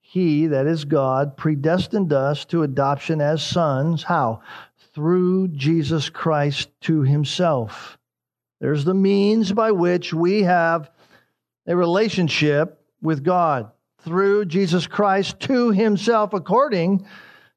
he, 0.00 0.48
that 0.48 0.66
is 0.66 0.84
God, 0.84 1.36
predestined 1.36 2.12
us 2.12 2.44
to 2.46 2.64
adoption 2.64 3.20
as 3.20 3.42
sons. 3.42 4.02
How? 4.02 4.42
Through 4.92 5.48
Jesus 5.48 6.10
Christ 6.10 6.68
to 6.82 7.02
himself. 7.02 7.96
There's 8.60 8.84
the 8.84 8.94
means 8.94 9.52
by 9.52 9.70
which 9.70 10.12
we 10.12 10.42
have 10.42 10.90
a 11.66 11.76
relationship 11.76 12.84
with 13.00 13.24
God 13.24 13.70
through 14.00 14.46
Jesus 14.46 14.86
Christ 14.86 15.38
to 15.40 15.70
himself 15.70 16.34
according 16.34 17.06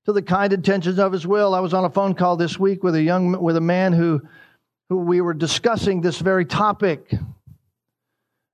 to 0.06 0.14
the 0.14 0.22
kind 0.22 0.54
intentions 0.54 1.00
of 1.00 1.12
his 1.12 1.26
will. 1.26 1.56
I 1.56 1.60
was 1.60 1.74
on 1.74 1.84
a 1.84 1.90
phone 1.90 2.14
call 2.14 2.38
this 2.38 2.60
week 2.60 2.84
with 2.84 2.94
a 2.94 3.02
young 3.02 3.42
with 3.42 3.58
a 3.58 3.62
man 3.62 3.92
who 3.92 4.22
who 4.90 4.98
we 4.98 5.20
were 5.20 5.34
discussing 5.34 6.02
this 6.02 6.20
very 6.20 6.46
topic. 6.46 7.12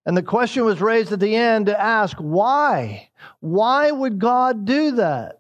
And 0.06 0.18
the 0.18 0.24
question 0.24 0.66
was 0.66 0.82
raised 0.82 1.12
at 1.12 1.20
the 1.20 1.36
end 1.36 1.68
to 1.68 1.80
ask, 1.80 2.18
why? 2.18 3.10
Why 3.40 3.92
would 3.92 4.20
God 4.20 4.66
do 4.66 4.92
that? 4.92 5.40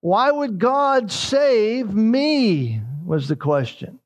Why 0.00 0.30
would 0.30 0.58
God 0.58 1.10
save 1.10 1.92
me? 1.92 2.80
Was 3.04 3.28
the 3.28 3.36
question. 3.36 4.00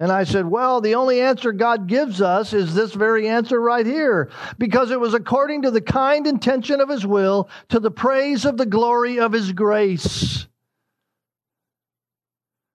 And 0.00 0.10
I 0.10 0.24
said, 0.24 0.46
Well, 0.46 0.80
the 0.80 0.96
only 0.96 1.20
answer 1.20 1.52
God 1.52 1.86
gives 1.86 2.20
us 2.20 2.52
is 2.52 2.74
this 2.74 2.94
very 2.94 3.28
answer 3.28 3.60
right 3.60 3.86
here, 3.86 4.30
because 4.58 4.90
it 4.90 5.00
was 5.00 5.14
according 5.14 5.62
to 5.62 5.70
the 5.70 5.80
kind 5.80 6.26
intention 6.26 6.80
of 6.80 6.88
His 6.88 7.06
will, 7.06 7.48
to 7.68 7.80
the 7.80 7.90
praise 7.90 8.44
of 8.44 8.56
the 8.56 8.66
glory 8.66 9.20
of 9.20 9.32
His 9.32 9.52
grace. 9.52 10.46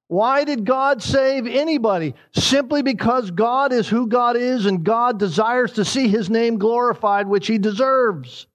Why 0.10 0.44
did 0.44 0.66
God 0.66 1.04
save 1.04 1.46
anybody? 1.46 2.16
Simply 2.34 2.82
because 2.82 3.30
God 3.30 3.72
is 3.72 3.88
who 3.88 4.08
God 4.08 4.38
is 4.38 4.66
and 4.66 4.84
God 4.84 5.20
desires 5.20 5.74
to 5.74 5.86
see 5.86 6.08
his 6.08 6.32
name 6.32 6.58
glorified, 6.58 7.28
which 7.28 7.46
he 7.46 7.60
deserves. 7.60 8.48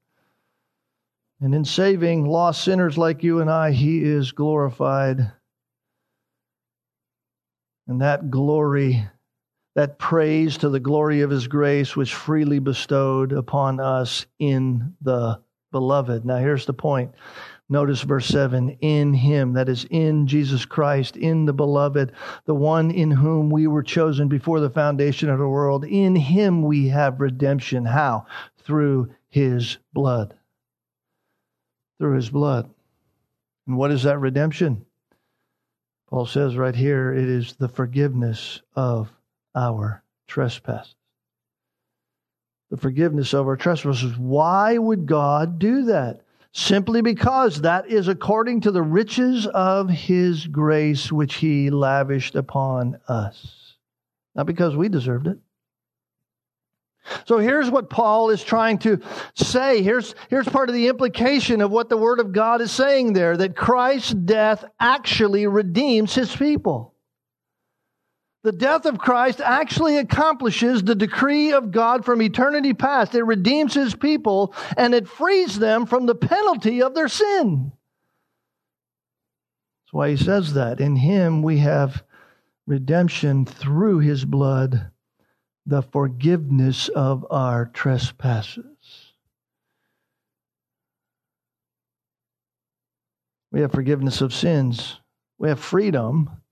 And 1.41 1.55
in 1.55 1.65
saving 1.65 2.27
lost 2.27 2.65
sinners 2.65 2.99
like 2.99 3.23
you 3.23 3.41
and 3.41 3.49
I, 3.49 3.71
he 3.71 4.03
is 4.03 4.33
glorified. 4.33 5.31
And 7.87 8.01
that 8.01 8.33
glory, 8.33 9.09
that 9.77 9.97
praise 9.97 10.59
to 10.59 10.69
the 10.69 10.81
glory 10.81 11.21
of 11.21 11.31
his 11.31 11.47
grace 11.47 11.95
was 11.95 12.11
freely 12.11 12.59
bestowed 12.59 13.31
upon 13.31 13.79
us 13.79 14.27
in 14.41 14.95
the 15.03 15.41
beloved. 15.71 16.25
Now, 16.25 16.39
here's 16.39 16.67
the 16.67 16.73
point 16.73 17.15
Notice 17.71 18.03
verse 18.03 18.27
7 18.27 18.71
in 18.81 19.15
him, 19.15 19.55
that 19.55 19.71
is, 19.71 19.87
in 19.89 20.27
Jesus 20.27 20.67
Christ, 20.67 21.17
in 21.17 21.47
the 21.47 21.53
beloved, 21.55 22.13
the 22.45 22.55
one 22.55 22.91
in 22.91 23.11
whom 23.11 23.49
we 23.49 23.67
were 23.67 23.83
chosen 23.83 24.29
before 24.29 24.61
the 24.61 24.69
foundation 24.69 25.31
of 25.31 25.39
the 25.39 25.49
world. 25.49 25.85
In 25.85 26.15
him 26.15 26.63
we 26.63 26.89
have 26.89 27.21
redemption. 27.21 27.87
How? 27.87 28.27
Through 28.59 29.15
his 29.31 29.79
blood. 29.95 30.35
Through 31.99 32.17
his 32.17 32.29
blood. 32.29 32.69
And 33.67 33.79
what 33.79 33.91
is 33.91 34.03
that 34.03 34.19
redemption? 34.19 34.85
Paul 36.11 36.27
says 36.27 36.57
right 36.57 36.77
here 36.77 37.15
it 37.15 37.29
is 37.29 37.55
the 37.55 37.69
forgiveness 37.69 38.61
of 38.77 39.11
our 39.55 40.03
trespasses. 40.29 40.95
The 42.71 42.77
forgiveness 42.77 43.33
of 43.33 43.47
our 43.47 43.57
trespasses. 43.57 44.19
Why 44.19 44.77
would 44.77 45.07
God 45.07 45.59
do 45.59 45.87
that? 45.87 46.24
Simply 46.55 47.03
because 47.03 47.63
that 47.63 47.89
is 47.89 48.07
according 48.07 48.61
to 48.61 48.71
the 48.71 48.83
riches 48.83 49.47
of 49.49 49.91
his 49.91 50.47
grace 50.47 51.11
which 51.11 51.35
he 51.35 51.69
lavished 51.69 52.37
upon 52.37 52.99
us. 53.09 53.75
Not 54.37 54.47
because 54.47 54.77
we 54.77 54.89
deserved 54.89 55.27
it. 55.27 55.39
So 57.27 57.39
here's 57.39 57.71
what 57.71 57.91
Paul 57.91 58.31
is 58.31 58.43
trying 58.43 58.79
to 58.79 59.01
say. 59.35 59.83
Here's, 59.83 60.15
here's 60.31 60.49
part 60.49 60.71
of 60.71 60.75
the 60.75 60.89
implication 60.89 61.61
of 61.61 61.71
what 61.71 61.89
the 61.89 61.99
Word 61.99 62.21
of 62.21 62.33
God 62.33 62.61
is 62.63 62.71
saying 62.71 63.13
there 63.13 63.37
that 63.37 63.57
Christ's 63.57 64.15
death 64.15 64.65
actually 64.81 65.47
redeems 65.47 66.15
his 66.15 66.35
people. 66.35 66.94
The 68.45 68.53
death 68.53 68.85
of 68.85 68.99
Christ 68.99 69.41
actually 69.41 69.97
accomplishes 69.97 70.85
the 70.85 70.95
decree 70.95 71.53
of 71.53 71.71
God 71.73 72.05
from 72.05 72.21
eternity 72.21 72.75
past. 72.75 73.15
It 73.15 73.23
redeems 73.23 73.73
his 73.73 73.95
people 73.95 74.55
and 74.77 74.95
it 74.95 75.09
frees 75.09 75.59
them 75.59 75.87
from 75.87 76.05
the 76.05 76.15
penalty 76.15 76.83
of 76.83 76.95
their 76.95 77.09
sin. 77.09 77.73
That's 79.81 79.95
why 79.95 80.11
he 80.11 80.19
says 80.19 80.53
that. 80.53 80.79
In 80.79 80.95
him 80.95 81.41
we 81.41 81.57
have 81.59 82.05
redemption 82.67 83.47
through 83.47 84.01
his 84.01 84.27
blood, 84.27 84.91
the 85.65 85.81
forgiveness 85.81 86.91
of 86.91 87.25
our 87.31 87.65
trespasses. 87.65 88.67
We 93.51 93.63
have 93.63 93.73
forgiveness 93.73 94.21
of 94.21 94.35
sins. 94.35 95.01
We 95.39 95.49
have 95.49 95.61
freedom 95.61 96.43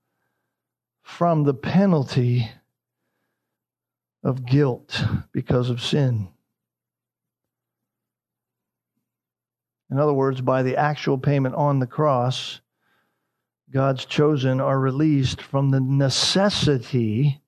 from 1.03 1.45
the 1.45 1.55
penalty 1.55 2.51
of 4.23 4.47
guilt 4.47 5.05
because 5.33 5.69
of 5.69 5.83
sin. 5.83 6.29
In 9.91 9.99
other 9.99 10.15
words, 10.15 10.41
by 10.41 10.63
the 10.63 10.77
actual 10.77 11.19
payment 11.19 11.55
on 11.55 11.79
the 11.79 11.87
cross, 11.87 12.61
God's 13.71 14.05
chosen 14.05 14.61
are 14.61 14.79
released 14.79 15.43
from 15.43 15.71
the 15.71 15.81
necessity 15.81 17.43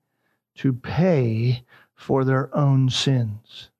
to 0.57 0.73
pay 0.73 1.65
for 1.95 2.25
their 2.25 2.55
own 2.55 2.91
sins. 2.91 3.71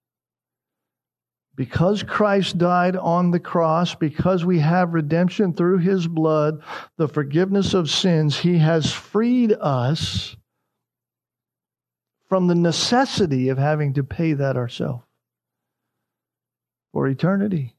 Because 1.57 2.03
Christ 2.03 2.59
died 2.59 2.97
on 2.97 3.31
the 3.31 3.39
cross, 3.39 3.95
because 3.95 4.45
we 4.45 4.59
have 4.59 4.93
redemption 4.93 5.53
through 5.53 5.79
his 5.79 6.09
blood, 6.09 6.63
the 6.97 7.07
forgiveness 7.07 7.75
of 7.75 7.91
sins, 7.91 8.39
he 8.39 8.59
has 8.59 8.93
freed 8.93 9.53
us 9.61 10.37
from 12.29 12.49
the 12.49 12.55
necessity 12.57 13.51
of 13.51 13.59
having 13.59 13.95
to 13.95 14.03
pay 14.03 14.33
that 14.33 14.57
ourselves 14.57 15.05
for 16.93 17.07
eternity. 17.07 17.77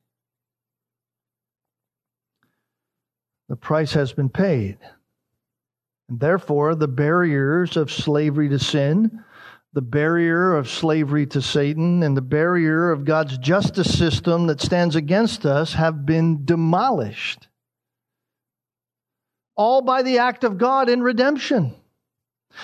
The 3.49 3.55
price 3.55 3.93
has 3.93 4.13
been 4.13 4.29
paid. 4.29 4.77
And 6.09 6.19
therefore, 6.19 6.75
the 6.75 6.87
barriers 6.87 7.77
of 7.77 7.91
slavery 7.91 8.49
to 8.49 8.59
sin, 8.59 9.23
the 9.75 9.81
barrier 9.81 10.55
of 10.55 10.69
slavery 10.69 11.25
to 11.27 11.41
Satan 11.41 12.01
and 12.01 12.15
the 12.15 12.21
barrier 12.21 12.91
of 12.91 13.03
God's 13.03 13.37
justice 13.37 13.95
system 13.95 14.47
that 14.47 14.61
stands 14.61 14.95
against 14.95 15.45
us 15.45 15.73
have 15.73 16.05
been 16.05 16.45
demolished. 16.45 17.49
All 19.57 19.81
by 19.81 20.01
the 20.01 20.19
act 20.19 20.45
of 20.45 20.57
God 20.57 20.87
in 20.87 21.03
redemption. 21.03 21.75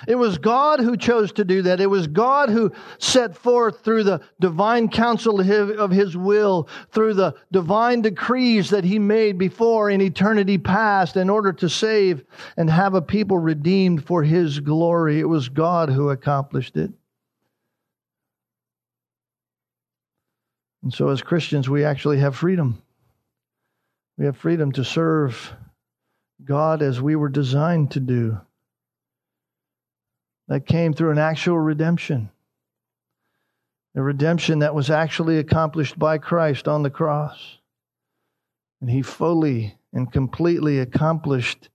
It 0.07 0.15
was 0.15 0.37
God 0.37 0.79
who 0.79 0.95
chose 0.95 1.33
to 1.33 1.43
do 1.43 1.63
that. 1.63 1.81
It 1.81 1.89
was 1.89 2.07
God 2.07 2.49
who 2.49 2.71
set 2.97 3.35
forth 3.35 3.83
through 3.83 4.05
the 4.05 4.21
divine 4.39 4.87
counsel 4.87 5.41
of 5.41 5.91
His 5.91 6.15
will, 6.15 6.69
through 6.91 7.15
the 7.15 7.33
divine 7.51 8.01
decrees 8.01 8.69
that 8.69 8.85
He 8.85 8.99
made 8.99 9.37
before 9.37 9.89
in 9.89 9.99
eternity 9.99 10.57
past 10.57 11.17
in 11.17 11.29
order 11.29 11.51
to 11.51 11.67
save 11.67 12.23
and 12.55 12.69
have 12.69 12.93
a 12.93 13.01
people 13.01 13.37
redeemed 13.37 14.05
for 14.05 14.23
His 14.23 14.61
glory. 14.61 15.19
It 15.19 15.27
was 15.27 15.49
God 15.49 15.89
who 15.89 16.09
accomplished 16.09 16.77
it. 16.77 16.93
And 20.83 20.93
so, 20.93 21.09
as 21.09 21.21
Christians, 21.21 21.69
we 21.69 21.83
actually 21.83 22.19
have 22.19 22.35
freedom. 22.35 22.81
We 24.17 24.25
have 24.25 24.37
freedom 24.37 24.71
to 24.73 24.83
serve 24.83 25.53
God 26.43 26.81
as 26.81 27.01
we 27.01 27.15
were 27.15 27.29
designed 27.29 27.91
to 27.91 27.99
do. 27.99 28.39
That 30.47 30.65
came 30.65 30.93
through 30.93 31.11
an 31.11 31.17
actual 31.17 31.57
redemption. 31.57 32.29
A 33.95 34.01
redemption 34.01 34.59
that 34.59 34.73
was 34.73 34.89
actually 34.89 35.37
accomplished 35.37 35.99
by 35.99 36.17
Christ 36.17 36.67
on 36.67 36.83
the 36.83 36.89
cross. 36.89 37.57
And 38.79 38.89
He 38.89 39.01
fully 39.01 39.77
and 39.93 40.11
completely 40.11 40.79
accomplished 40.79 41.69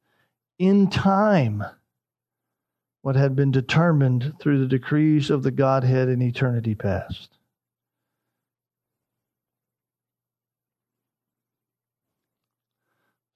in 0.59 0.89
time 0.89 1.65
what 3.03 3.15
had 3.15 3.37
been 3.37 3.53
determined 3.53 4.35
through 4.41 4.59
the 4.59 4.67
decrees 4.67 5.31
of 5.31 5.43
the 5.43 5.51
Godhead 5.51 6.09
in 6.09 6.21
eternity 6.21 6.75
past. 6.75 7.37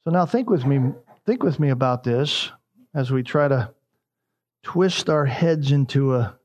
So 0.05 0.11
now 0.11 0.25
think 0.27 0.49
with 0.49 0.65
me 0.65 0.93
think 1.27 1.43
with 1.43 1.61
me 1.61 1.69
about 1.69 2.05
this 2.05 2.51
as 2.95 3.11
we 3.11 3.23
try 3.23 3.49
to 3.49 3.73
twist 4.63 5.09
our 5.09 5.27
heads 5.27 5.73
into 5.73 6.15
a 6.15 6.37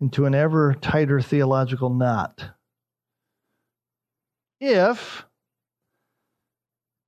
into 0.00 0.24
an 0.26 0.34
ever 0.34 0.74
tighter 0.74 1.20
theological 1.20 1.90
knot. 1.90 2.50
If 4.60 5.24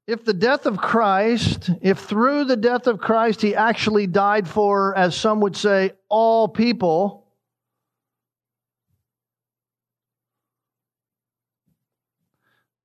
if 0.07 0.24
the 0.24 0.32
death 0.32 0.64
of 0.64 0.78
Christ, 0.78 1.70
if 1.82 1.99
through 1.99 2.45
the 2.45 2.57
death 2.57 2.86
of 2.86 2.99
Christ 2.99 3.43
he 3.43 3.55
actually 3.55 4.07
died 4.07 4.49
for, 4.49 4.97
as 4.97 5.14
some 5.14 5.41
would 5.41 5.55
say, 5.55 5.93
all 6.09 6.49
people, 6.49 7.26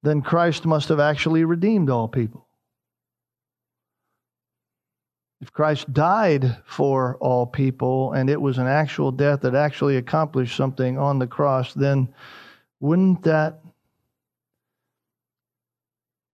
then 0.04 0.22
Christ 0.22 0.66
must 0.66 0.90
have 0.90 1.00
actually 1.00 1.46
redeemed 1.46 1.90
all 1.90 2.10
people. 2.10 2.43
If 5.44 5.52
Christ 5.52 5.92
died 5.92 6.56
for 6.64 7.18
all 7.18 7.46
people 7.46 8.14
and 8.14 8.30
it 8.30 8.40
was 8.40 8.60
an 8.60 8.68
actual 8.68 9.12
death 9.12 9.42
that 9.42 9.56
actually 9.56 9.98
accomplished 9.98 10.56
something 10.56 10.98
on 10.98 11.20
the 11.20 11.28
cross, 11.28 11.74
then 11.74 12.08
wouldn't 12.80 13.24
that 13.24 13.60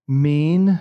mean 0.07 0.80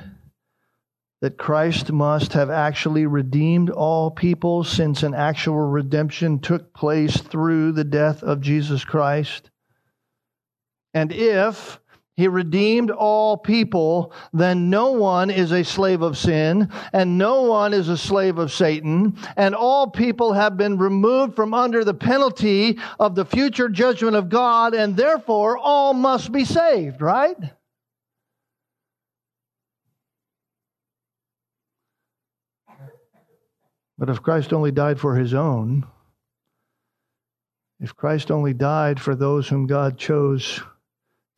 that 1.23 1.39
Christ 1.39 1.91
must 1.91 2.35
have 2.35 2.51
actually 2.51 3.07
redeemed 3.07 3.71
all 3.71 4.11
people 4.11 4.63
since 4.63 5.03
an 5.03 5.15
actual 5.15 5.61
redemption 5.61 6.39
took 6.39 6.75
place 6.75 7.17
through 7.17 7.73
the 7.73 7.83
death 7.83 8.23
of 8.23 8.43
Jesus 8.43 8.85
Christ? 8.85 9.51
And 10.93 11.13
if 11.13 11.81
he 12.19 12.27
redeemed 12.27 12.91
all 12.91 13.37
people, 13.37 14.13
then 14.33 14.69
no 14.71 14.91
one 14.91 15.31
is 15.31 15.53
a 15.53 15.63
slave 15.63 16.03
of 16.03 16.19
sin, 16.19 16.69
and 16.93 17.17
no 17.17 17.43
one 17.43 17.73
is 17.73 17.89
a 17.89 17.97
slave 17.97 18.39
of 18.39 18.51
Satan, 18.51 19.17
and 19.37 19.55
all 19.55 19.89
people 19.89 20.33
have 20.33 20.57
been 20.57 20.79
removed 20.79 21.37
from 21.37 21.55
under 21.55 21.85
the 21.85 21.95
penalty 21.95 22.81
of 22.99 23.15
the 23.15 23.25
future 23.25 23.69
judgment 23.69 24.17
of 24.17 24.31
God, 24.31 24.75
and 24.75 24.97
therefore 24.97 25.57
all 25.57 25.95
must 25.95 26.33
be 26.33 26.45
saved, 26.45 27.01
right? 27.01 27.37
But 33.97 34.11
if 34.11 34.21
Christ 34.23 34.53
only 34.53 34.73
died 34.73 34.99
for 34.99 35.15
his 35.15 35.35
own, 35.35 35.87
if 37.79 37.95
Christ 37.95 38.33
only 38.33 38.55
died 38.55 38.99
for 38.99 39.15
those 39.15 39.49
whom 39.49 39.69
God 39.69 39.97
chose 39.97 40.61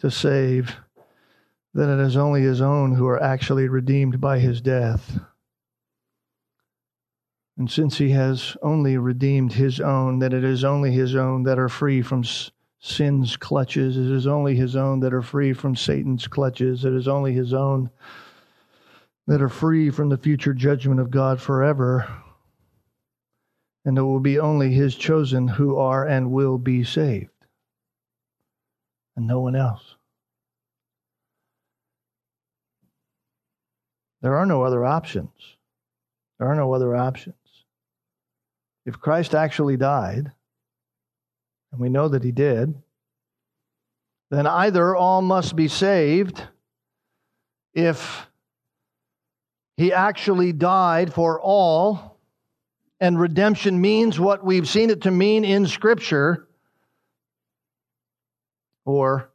to 0.01 0.11
save, 0.11 0.77
then 1.73 1.89
it 1.89 2.03
is 2.05 2.17
only 2.17 2.43
his 2.43 2.61
own 2.61 2.95
who 2.95 3.07
are 3.07 3.23
actually 3.23 3.69
redeemed 3.69 4.21
by 4.21 4.39
his 4.39 4.61
death. 4.61 5.19
And 7.57 7.71
since 7.71 7.99
he 7.99 8.11
has 8.11 8.57
only 8.63 8.97
redeemed 8.97 9.53
his 9.53 9.81
own, 9.81 10.19
then 10.19 10.33
it 10.33 10.45
is 10.45 10.65
only 10.65 10.93
his 10.93 11.15
own 11.15 11.43
that 11.43 11.59
are 11.59 11.69
free 11.69 12.01
from 12.01 12.25
sin's 12.81 13.37
clutches. 13.37 13.99
It 13.99 14.11
is 14.11 14.27
only 14.27 14.57
his 14.57 14.75
own 14.77 15.01
that 15.01 15.13
are 15.13 15.23
free 15.23 15.53
from 15.53 15.77
Satan's 15.77 16.27
clutches. 16.27 16.85
It 16.85 16.95
is 16.95 17.07
only 17.07 17.35
his 17.35 17.53
own 17.53 17.91
that 19.27 19.43
are 19.43 19.51
free 19.51 19.91
from 19.91 20.09
the 20.09 20.17
future 20.17 20.55
judgment 20.55 21.01
of 21.01 21.11
God 21.11 21.41
forever. 21.41 22.09
And 23.85 23.99
it 23.99 24.03
will 24.03 24.21
be 24.21 24.39
only 24.39 24.73
his 24.73 24.95
chosen 24.97 25.47
who 25.47 25.77
are 25.77 26.07
and 26.07 26.33
will 26.33 26.59
be 26.59 26.83
saved, 26.83 27.31
and 29.21 29.29
no 29.29 29.41
one 29.41 29.55
else. 29.55 29.97
There 34.23 34.35
are 34.39 34.47
no 34.47 34.63
other 34.63 34.83
options. 34.83 35.31
There 36.39 36.49
are 36.49 36.57
no 36.57 36.73
other 36.73 36.97
options. 36.97 37.35
If 38.87 38.99
Christ 38.99 39.35
actually 39.35 39.77
died, 39.77 40.33
and 41.71 41.81
we 41.81 41.91
know 41.91 42.09
that 42.09 42.25
he 42.25 42.33
did, 42.33 42.75
then 44.31 44.47
either 44.47 44.97
all 44.97 45.21
must 45.21 45.55
be 45.55 45.69
saved 45.69 46.43
if 47.75 48.27
he 49.77 49.93
actually 49.93 50.53
died 50.53 51.13
for 51.13 51.39
all, 51.39 52.19
and 53.01 53.21
redemption 53.21 53.83
means 53.83 54.19
what 54.19 54.43
we've 54.43 54.69
seen 54.69 54.89
it 54.89 55.03
to 55.03 55.11
mean 55.11 55.45
in 55.45 55.67
Scripture, 55.67 56.49
or 58.91 59.31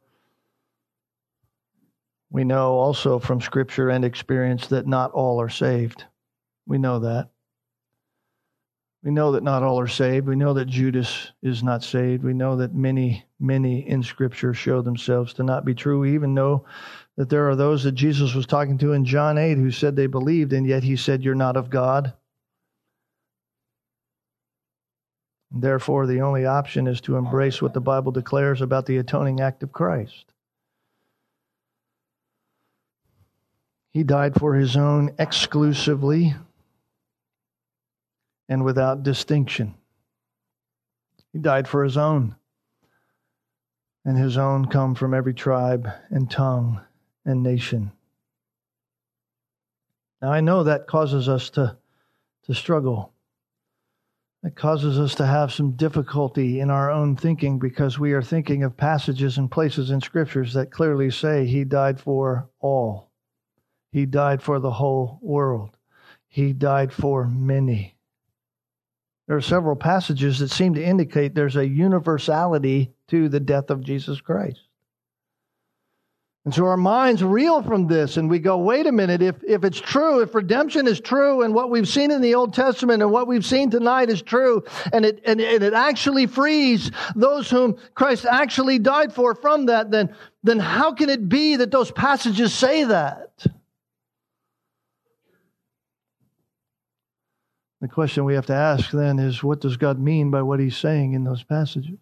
we 2.30 2.44
know 2.44 2.74
also 2.74 3.18
from 3.18 3.40
Scripture 3.40 3.88
and 3.88 4.04
experience 4.04 4.66
that 4.68 4.86
not 4.86 5.12
all 5.12 5.40
are 5.40 5.48
saved. 5.48 6.04
We 6.66 6.78
know 6.78 6.98
that. 7.00 7.30
We 9.02 9.12
know 9.12 9.32
that 9.32 9.44
not 9.44 9.62
all 9.62 9.78
are 9.78 9.86
saved. 9.86 10.26
We 10.26 10.34
know 10.34 10.52
that 10.54 10.66
Judas 10.66 11.30
is 11.42 11.62
not 11.62 11.84
saved. 11.84 12.24
We 12.24 12.34
know 12.34 12.56
that 12.56 12.74
many, 12.74 13.24
many 13.38 13.88
in 13.88 14.02
Scripture 14.02 14.52
show 14.52 14.82
themselves 14.82 15.32
to 15.34 15.44
not 15.44 15.64
be 15.64 15.74
true. 15.74 16.00
We 16.00 16.14
even 16.14 16.34
know 16.34 16.64
that 17.16 17.30
there 17.30 17.48
are 17.48 17.54
those 17.54 17.84
that 17.84 17.92
Jesus 17.92 18.34
was 18.34 18.46
talking 18.46 18.78
to 18.78 18.92
in 18.92 19.04
John 19.04 19.38
8 19.38 19.58
who 19.58 19.70
said 19.70 19.94
they 19.94 20.08
believed, 20.08 20.52
and 20.52 20.66
yet 20.66 20.82
he 20.82 20.96
said, 20.96 21.22
You're 21.22 21.36
not 21.36 21.56
of 21.56 21.70
God. 21.70 22.12
Therefore, 25.50 26.06
the 26.06 26.20
only 26.20 26.44
option 26.44 26.86
is 26.86 27.00
to 27.02 27.16
embrace 27.16 27.62
what 27.62 27.72
the 27.72 27.80
Bible 27.80 28.12
declares 28.12 28.60
about 28.60 28.86
the 28.86 28.98
atoning 28.98 29.40
act 29.40 29.62
of 29.62 29.72
Christ. 29.72 30.32
He 33.90 34.02
died 34.02 34.34
for 34.34 34.54
his 34.54 34.76
own 34.76 35.14
exclusively 35.18 36.34
and 38.48 38.64
without 38.64 39.02
distinction. 39.02 39.74
He 41.32 41.38
died 41.38 41.66
for 41.66 41.82
his 41.84 41.96
own, 41.96 42.36
and 44.04 44.16
his 44.16 44.36
own 44.36 44.66
come 44.66 44.94
from 44.94 45.14
every 45.14 45.34
tribe 45.34 45.88
and 46.10 46.30
tongue 46.30 46.80
and 47.24 47.42
nation. 47.42 47.92
Now, 50.20 50.32
I 50.32 50.40
know 50.40 50.64
that 50.64 50.86
causes 50.86 51.28
us 51.28 51.50
to, 51.50 51.76
to 52.44 52.54
struggle. 52.54 53.12
It 54.42 54.54
causes 54.54 54.98
us 54.98 55.14
to 55.16 55.26
have 55.26 55.52
some 55.52 55.72
difficulty 55.72 56.60
in 56.60 56.70
our 56.70 56.90
own 56.90 57.16
thinking 57.16 57.58
because 57.58 57.98
we 57.98 58.12
are 58.12 58.22
thinking 58.22 58.62
of 58.62 58.76
passages 58.76 59.38
and 59.38 59.50
places 59.50 59.90
in 59.90 60.00
scriptures 60.00 60.52
that 60.54 60.70
clearly 60.70 61.10
say 61.10 61.46
he 61.46 61.64
died 61.64 61.98
for 61.98 62.48
all. 62.60 63.10
He 63.90 64.06
died 64.06 64.42
for 64.42 64.58
the 64.60 64.70
whole 64.70 65.18
world. 65.22 65.76
He 66.28 66.52
died 66.52 66.92
for 66.92 67.26
many. 67.26 67.96
There 69.26 69.36
are 69.36 69.40
several 69.40 69.74
passages 69.74 70.38
that 70.38 70.50
seem 70.50 70.74
to 70.74 70.84
indicate 70.84 71.34
there's 71.34 71.56
a 71.56 71.66
universality 71.66 72.92
to 73.08 73.28
the 73.28 73.40
death 73.40 73.70
of 73.70 73.82
Jesus 73.82 74.20
Christ. 74.20 74.65
And 76.46 76.54
so 76.54 76.64
our 76.66 76.76
minds 76.76 77.24
reel 77.24 77.60
from 77.60 77.88
this 77.88 78.16
and 78.16 78.30
we 78.30 78.38
go, 78.38 78.56
wait 78.56 78.86
a 78.86 78.92
minute, 78.92 79.20
if, 79.20 79.34
if 79.42 79.64
it's 79.64 79.80
true, 79.80 80.20
if 80.20 80.32
redemption 80.32 80.86
is 80.86 81.00
true 81.00 81.42
and 81.42 81.52
what 81.52 81.70
we've 81.70 81.88
seen 81.88 82.12
in 82.12 82.20
the 82.20 82.36
Old 82.36 82.54
Testament 82.54 83.02
and 83.02 83.10
what 83.10 83.26
we've 83.26 83.44
seen 83.44 83.68
tonight 83.68 84.10
is 84.10 84.22
true 84.22 84.62
and 84.92 85.04
it, 85.04 85.20
and, 85.24 85.40
and 85.40 85.64
it 85.64 85.72
actually 85.74 86.28
frees 86.28 86.92
those 87.16 87.50
whom 87.50 87.76
Christ 87.96 88.26
actually 88.26 88.78
died 88.78 89.12
for 89.12 89.34
from 89.34 89.66
that, 89.66 89.90
then, 89.90 90.14
then 90.44 90.60
how 90.60 90.92
can 90.92 91.10
it 91.10 91.28
be 91.28 91.56
that 91.56 91.72
those 91.72 91.90
passages 91.90 92.54
say 92.54 92.84
that? 92.84 93.44
The 97.80 97.88
question 97.88 98.24
we 98.24 98.34
have 98.34 98.46
to 98.46 98.54
ask 98.54 98.92
then 98.92 99.18
is 99.18 99.42
what 99.42 99.60
does 99.60 99.76
God 99.76 99.98
mean 99.98 100.30
by 100.30 100.42
what 100.42 100.60
he's 100.60 100.76
saying 100.76 101.14
in 101.14 101.24
those 101.24 101.42
passages? 101.42 101.98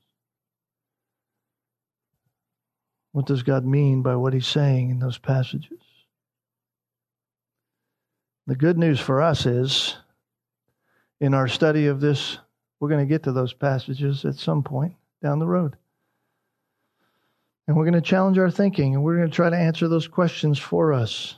What 3.14 3.26
does 3.26 3.44
God 3.44 3.64
mean 3.64 4.02
by 4.02 4.16
what 4.16 4.32
he's 4.32 4.44
saying 4.44 4.90
in 4.90 4.98
those 4.98 5.18
passages? 5.18 5.78
The 8.48 8.56
good 8.56 8.76
news 8.76 8.98
for 8.98 9.22
us 9.22 9.46
is 9.46 9.96
in 11.20 11.32
our 11.32 11.46
study 11.46 11.86
of 11.86 12.00
this, 12.00 12.38
we're 12.80 12.88
going 12.88 13.06
to 13.06 13.08
get 13.08 13.22
to 13.22 13.32
those 13.32 13.52
passages 13.52 14.24
at 14.24 14.34
some 14.34 14.64
point 14.64 14.96
down 15.22 15.38
the 15.38 15.46
road. 15.46 15.76
And 17.68 17.76
we're 17.76 17.84
going 17.84 17.94
to 17.94 18.00
challenge 18.00 18.36
our 18.36 18.50
thinking 18.50 18.96
and 18.96 19.04
we're 19.04 19.18
going 19.18 19.30
to 19.30 19.34
try 19.34 19.48
to 19.48 19.56
answer 19.56 19.86
those 19.86 20.08
questions 20.08 20.58
for 20.58 20.92
us. 20.92 21.36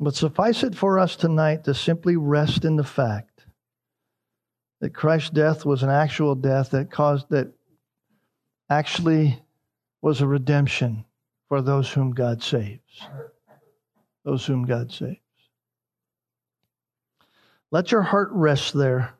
But 0.00 0.14
suffice 0.14 0.62
it 0.62 0.74
for 0.74 0.98
us 0.98 1.16
tonight 1.16 1.64
to 1.64 1.74
simply 1.74 2.16
rest 2.16 2.64
in 2.64 2.76
the 2.76 2.82
fact 2.82 3.44
that 4.80 4.94
Christ's 4.94 5.28
death 5.28 5.66
was 5.66 5.82
an 5.82 5.90
actual 5.90 6.34
death 6.34 6.70
that 6.70 6.90
caused, 6.90 7.28
that 7.28 7.52
actually 8.70 9.38
was 10.02 10.20
a 10.20 10.26
redemption 10.26 11.04
for 11.48 11.62
those 11.62 11.90
whom 11.90 12.10
God 12.10 12.42
saves. 12.42 13.00
Those 14.24 14.44
whom 14.44 14.66
God 14.66 14.92
saves. 14.92 15.18
Let 17.70 17.90
your 17.90 18.02
heart 18.02 18.28
rest 18.32 18.74
there. 18.74 19.14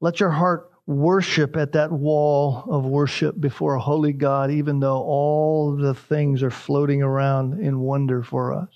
Let 0.00 0.20
your 0.20 0.30
heart 0.30 0.70
worship 0.86 1.56
at 1.56 1.72
that 1.72 1.92
wall 1.92 2.64
of 2.70 2.86
worship 2.86 3.38
before 3.38 3.74
a 3.74 3.80
holy 3.80 4.14
God, 4.14 4.50
even 4.50 4.80
though 4.80 5.02
all 5.02 5.76
the 5.76 5.92
things 5.92 6.42
are 6.42 6.50
floating 6.50 7.02
around 7.02 7.60
in 7.60 7.80
wonder 7.80 8.22
for 8.22 8.54
us. 8.54 8.70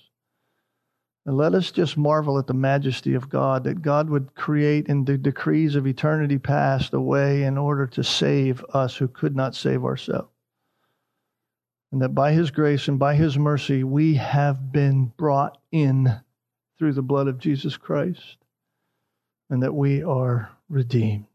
And 1.25 1.37
let 1.37 1.55
us 1.55 1.71
just 1.71 1.97
marvel 1.97 2.37
at 2.37 2.47
the 2.47 2.53
majesty 2.53 3.13
of 3.13 3.29
God, 3.29 3.63
that 3.63 3.81
God 3.81 4.09
would 4.09 4.35
create 4.35 4.87
in 4.87 5.05
the 5.05 5.17
decrees 5.17 5.75
of 5.75 5.87
eternity 5.87 6.37
past 6.37 6.93
a 6.93 6.99
way 6.99 7.43
in 7.43 7.57
order 7.57 7.87
to 7.87 8.03
save 8.03 8.63
us 8.73 8.97
who 8.97 9.07
could 9.07 9.35
not 9.35 9.55
save 9.55 9.85
ourselves. 9.85 10.32
And 11.93 12.01
that 12.01 12.09
by 12.09 12.33
His 12.33 12.49
grace 12.49 12.87
and 12.87 12.97
by 12.97 13.13
His 13.13 13.37
mercy, 13.37 13.83
we 13.83 14.15
have 14.15 14.71
been 14.71 15.13
brought 15.15 15.59
in 15.71 16.11
through 16.79 16.93
the 16.93 17.03
blood 17.03 17.27
of 17.27 17.37
Jesus 17.37 17.77
Christ, 17.77 18.37
and 19.51 19.61
that 19.61 19.75
we 19.75 20.01
are 20.01 20.49
redeemed. 20.69 21.27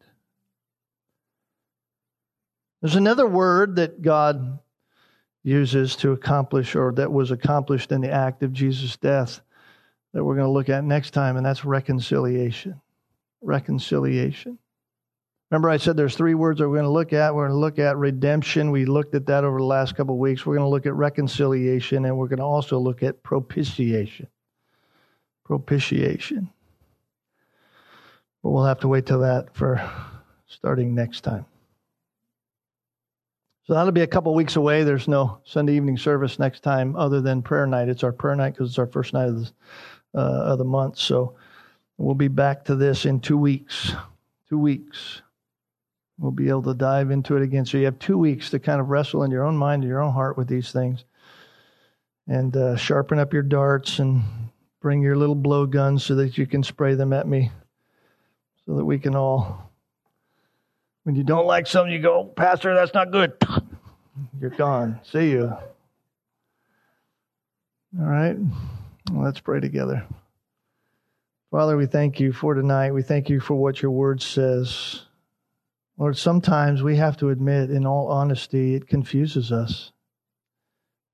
There's 2.83 2.97
another 2.97 3.25
word 3.25 3.77
that 3.77 4.03
God 4.03 4.59
uses 5.45 5.95
to 5.97 6.11
accomplish, 6.11 6.75
or 6.75 6.91
that 6.91 7.13
was 7.13 7.31
accomplished 7.31 7.93
in 7.93 8.01
the 8.01 8.11
act 8.11 8.43
of 8.43 8.53
Jesus' 8.53 8.97
death 8.97 9.41
that 10.13 10.25
we're 10.25 10.35
going 10.35 10.49
to 10.49 10.53
look 10.53 10.69
at 10.69 10.83
next 10.83 11.13
time, 11.13 11.37
and 11.37 11.47
that's 11.47 11.65
reconciliation. 11.65 12.81
Reconciliation. 13.41 14.59
Remember, 15.51 15.71
I 15.71 15.79
said 15.79 15.97
there's 15.97 16.15
three 16.15 16.35
words 16.35 16.59
that 16.59 16.69
we're 16.69 16.77
going 16.77 16.85
to 16.85 16.91
look 16.91 17.15
at. 17.15 17.35
We're 17.35 17.49
going 17.49 17.57
to 17.57 17.61
look 17.61 17.79
at 17.79 17.97
redemption. 17.97 18.71
We 18.71 18.85
looked 18.85 19.15
at 19.15 19.27
that 19.27 19.45
over 19.45 19.59
the 19.59 19.65
last 19.65 19.97
couple 19.97 20.15
of 20.15 20.21
weeks. 20.21 20.45
We're 20.45 20.57
going 20.57 20.67
to 20.67 20.71
look 20.71 20.85
at 20.85 20.95
reconciliation, 20.95 22.05
and 22.05 22.19
we're 22.19 22.29
going 22.29 22.39
to 22.39 22.45
also 22.45 22.79
look 22.79 23.03
at 23.03 23.23
propitiation. 23.23 24.29
Propitiation. 25.45 26.51
But 28.43 28.51
we'll 28.51 28.67
have 28.67 28.81
to 28.81 28.89
wait 28.89 29.07
till 29.07 29.21
that 29.21 29.55
for 29.55 29.81
starting 30.47 30.95
next 30.95 31.23
time. 31.23 31.47
So 33.67 33.75
that'll 33.75 33.93
be 33.93 34.03
a 34.03 34.07
couple 34.07 34.35
weeks 34.35 34.57
away. 34.57 34.83
There's 34.83 35.09
no 35.09 35.41
Sunday 35.45 35.75
evening 35.75 35.97
service 35.97 36.39
next 36.39 36.63
time 36.63 36.95
other 36.97 37.21
than 37.21 37.43
prayer 37.43 37.67
night. 37.67 37.89
It's 37.89 38.05
our 38.05 38.13
prayer 38.13 38.35
night 38.37 38.55
because 38.55 38.71
it's 38.71 38.79
our 38.79 38.87
first 38.87 39.13
night 39.13 39.29
of 39.29 39.45
the 39.45 39.53
uh, 40.15 40.19
of 40.21 40.59
the 40.59 40.65
month. 40.65 40.99
So 40.99 41.37
we'll 41.99 42.15
be 42.15 42.29
back 42.29 42.65
to 42.67 42.75
this 42.75 43.05
in 43.05 43.21
two 43.21 43.37
weeks. 43.37 43.93
Two 44.49 44.59
weeks. 44.59 45.21
We'll 46.19 46.33
be 46.33 46.49
able 46.49 46.65
to 46.65 46.75
dive 46.75 47.11
into 47.11 47.37
it 47.37 47.43
again. 47.43 47.65
So 47.65 47.79
you 47.79 47.85
have 47.85 47.99
two 47.99 48.19
weeks 48.19 48.51
to 48.51 48.59
kind 48.59 48.81
of 48.81 48.89
wrestle 48.89 49.23
in 49.23 49.31
your 49.31 49.45
own 49.45 49.57
mind 49.57 49.83
and 49.83 49.91
your 49.91 50.03
own 50.03 50.13
heart 50.13 50.37
with 50.37 50.49
these 50.49 50.73
things 50.73 51.05
and 52.27 52.57
uh, 52.57 52.77
sharpen 52.77 53.19
up 53.19 53.33
your 53.33 53.43
darts 53.43 53.99
and 54.01 54.23
bring 54.81 55.01
your 55.01 55.17
little 55.17 55.35
blow 55.35 55.65
guns 55.65 56.05
so 56.05 56.17
that 56.17 56.37
you 56.37 56.47
can 56.47 56.63
spray 56.63 56.95
them 56.95 57.13
at 57.13 57.27
me 57.27 57.51
so 58.67 58.75
that 58.75 58.85
we 58.85 58.99
can 58.99 59.17
all, 59.17 59.71
when 61.05 61.17
you 61.17 61.25
don't 61.25 61.47
like 61.47 61.67
something, 61.67 61.93
you 61.93 62.03
go, 62.03 62.25
Pastor, 62.25 62.75
that's 62.75 62.93
not 62.93 63.11
good. 63.11 63.33
You're 64.41 64.51
gone. 64.51 65.01
See 65.05 65.31
you. 65.31 65.57
All 67.99 68.07
right. 68.07 68.37
Well, 69.11 69.25
let's 69.25 69.41
pray 69.41 69.61
together. 69.61 70.05
Father, 71.51 71.79
we 71.79 71.87
thank 71.87 72.21
you 72.21 72.33
for 72.33 72.53
tonight. 72.53 72.93
We 72.93 73.03
thank 73.03 73.31
you 73.31 73.41
for 73.41 73.55
what 73.55 73.81
your 73.81 73.91
word 73.91 74.21
says. 74.21 75.03
Lord, 75.99 76.17
sometimes 76.17 76.81
we 76.81 76.97
have 76.97 77.17
to 77.17 77.31
admit, 77.31 77.71
in 77.71 77.85
all 77.85 78.07
honesty, 78.07 78.75
it 78.77 78.87
confuses 78.87 79.51
us. 79.51 79.91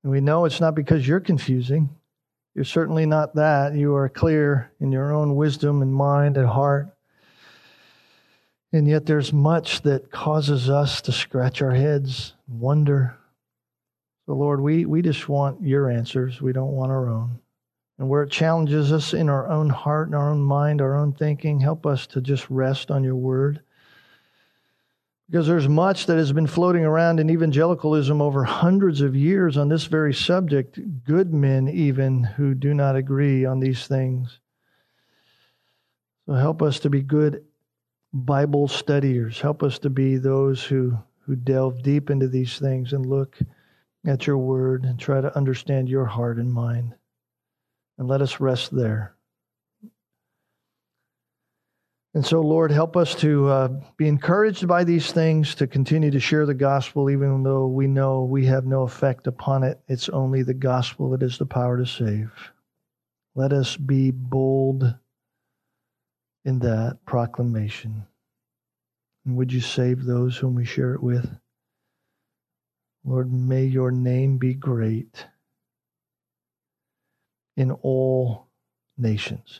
And 0.03 0.11
we 0.11 0.21
know 0.21 0.45
it's 0.45 0.61
not 0.61 0.75
because 0.75 1.07
you're 1.07 1.19
confusing. 1.19 1.89
You're 2.53 2.65
certainly 2.65 3.07
not 3.07 3.33
that. 3.35 3.73
You 3.73 3.95
are 3.95 4.07
clear 4.07 4.71
in 4.79 4.91
your 4.91 5.11
own 5.11 5.35
wisdom 5.35 5.81
and 5.81 5.91
mind 5.91 6.37
and 6.37 6.47
heart. 6.47 6.95
And 8.71 8.87
yet 8.87 9.07
there's 9.07 9.33
much 9.33 9.81
that 9.81 10.11
causes 10.11 10.69
us 10.69 11.01
to 11.01 11.11
scratch 11.11 11.63
our 11.63 11.73
heads, 11.73 12.33
wonder. 12.47 13.17
So, 14.27 14.33
Lord, 14.33 14.61
we, 14.61 14.85
we 14.85 15.01
just 15.01 15.27
want 15.27 15.63
your 15.63 15.89
answers. 15.89 16.41
We 16.41 16.53
don't 16.53 16.73
want 16.73 16.91
our 16.91 17.09
own. 17.09 17.39
And 17.97 18.07
where 18.07 18.21
it 18.23 18.31
challenges 18.31 18.91
us 18.91 19.13
in 19.13 19.29
our 19.29 19.49
own 19.49 19.69
heart 19.69 20.07
and 20.07 20.15
our 20.15 20.29
own 20.29 20.41
mind, 20.41 20.81
our 20.81 20.95
own 20.95 21.13
thinking, 21.13 21.59
help 21.59 21.87
us 21.87 22.05
to 22.07 22.21
just 22.21 22.47
rest 22.51 22.91
on 22.91 23.03
your 23.03 23.15
word. 23.15 23.61
Because 25.29 25.47
there's 25.47 25.67
much 25.67 26.05
that 26.05 26.17
has 26.17 26.31
been 26.31 26.45
floating 26.45 26.85
around 26.85 27.19
in 27.19 27.31
evangelicalism 27.31 28.21
over 28.21 28.43
hundreds 28.43 29.01
of 29.01 29.15
years 29.15 29.57
on 29.57 29.69
this 29.69 29.85
very 29.85 30.13
subject, 30.13 30.79
good 31.03 31.33
men 31.33 31.67
even 31.67 32.23
who 32.23 32.53
do 32.53 32.73
not 32.73 32.95
agree 32.95 33.43
on 33.43 33.59
these 33.59 33.87
things. 33.87 34.39
So 36.27 36.33
help 36.33 36.61
us 36.61 36.79
to 36.81 36.89
be 36.89 37.01
good 37.01 37.43
Bible 38.13 38.67
studiers. 38.67 39.41
Help 39.41 39.63
us 39.63 39.79
to 39.79 39.89
be 39.89 40.17
those 40.17 40.63
who, 40.63 40.97
who 41.25 41.35
delve 41.35 41.81
deep 41.81 42.09
into 42.09 42.27
these 42.27 42.59
things 42.59 42.93
and 42.93 43.05
look 43.05 43.37
at 44.05 44.27
your 44.27 44.37
word 44.37 44.85
and 44.85 44.99
try 44.99 45.21
to 45.21 45.35
understand 45.35 45.89
your 45.89 46.05
heart 46.05 46.37
and 46.37 46.53
mind. 46.53 46.93
And 47.97 48.07
let 48.07 48.21
us 48.21 48.39
rest 48.39 48.75
there. 48.75 49.14
And 52.15 52.25
so, 52.25 52.39
Lord, 52.39 52.71
help 52.71 52.95
us 52.95 53.13
to 53.15 53.49
uh, 53.49 53.67
be 53.97 54.07
encouraged 54.07 54.65
by 54.69 54.85
these 54.85 55.11
things, 55.11 55.53
to 55.55 55.67
continue 55.67 56.11
to 56.11 56.19
share 56.21 56.45
the 56.45 56.53
gospel, 56.53 57.09
even 57.09 57.43
though 57.43 57.67
we 57.67 57.87
know 57.87 58.23
we 58.23 58.45
have 58.45 58.65
no 58.65 58.83
effect 58.83 59.27
upon 59.27 59.63
it. 59.63 59.81
It's 59.89 60.07
only 60.07 60.41
the 60.41 60.53
gospel 60.53 61.09
that 61.09 61.21
is 61.21 61.37
the 61.37 61.45
power 61.45 61.77
to 61.77 61.85
save. 61.85 62.31
Let 63.35 63.51
us 63.51 63.75
be 63.75 64.11
bold 64.11 64.95
in 66.45 66.59
that 66.59 66.99
proclamation. 67.05 68.05
And 69.25 69.35
would 69.35 69.51
you 69.51 69.59
save 69.59 70.05
those 70.05 70.37
whom 70.37 70.55
we 70.55 70.63
share 70.63 70.93
it 70.93 71.03
with? 71.03 71.29
Lord, 73.03 73.29
may 73.33 73.65
your 73.65 73.91
name 73.91 74.37
be 74.37 74.53
great 74.53 75.27
in 77.57 77.71
all 77.71 78.47
nations. 78.97 79.59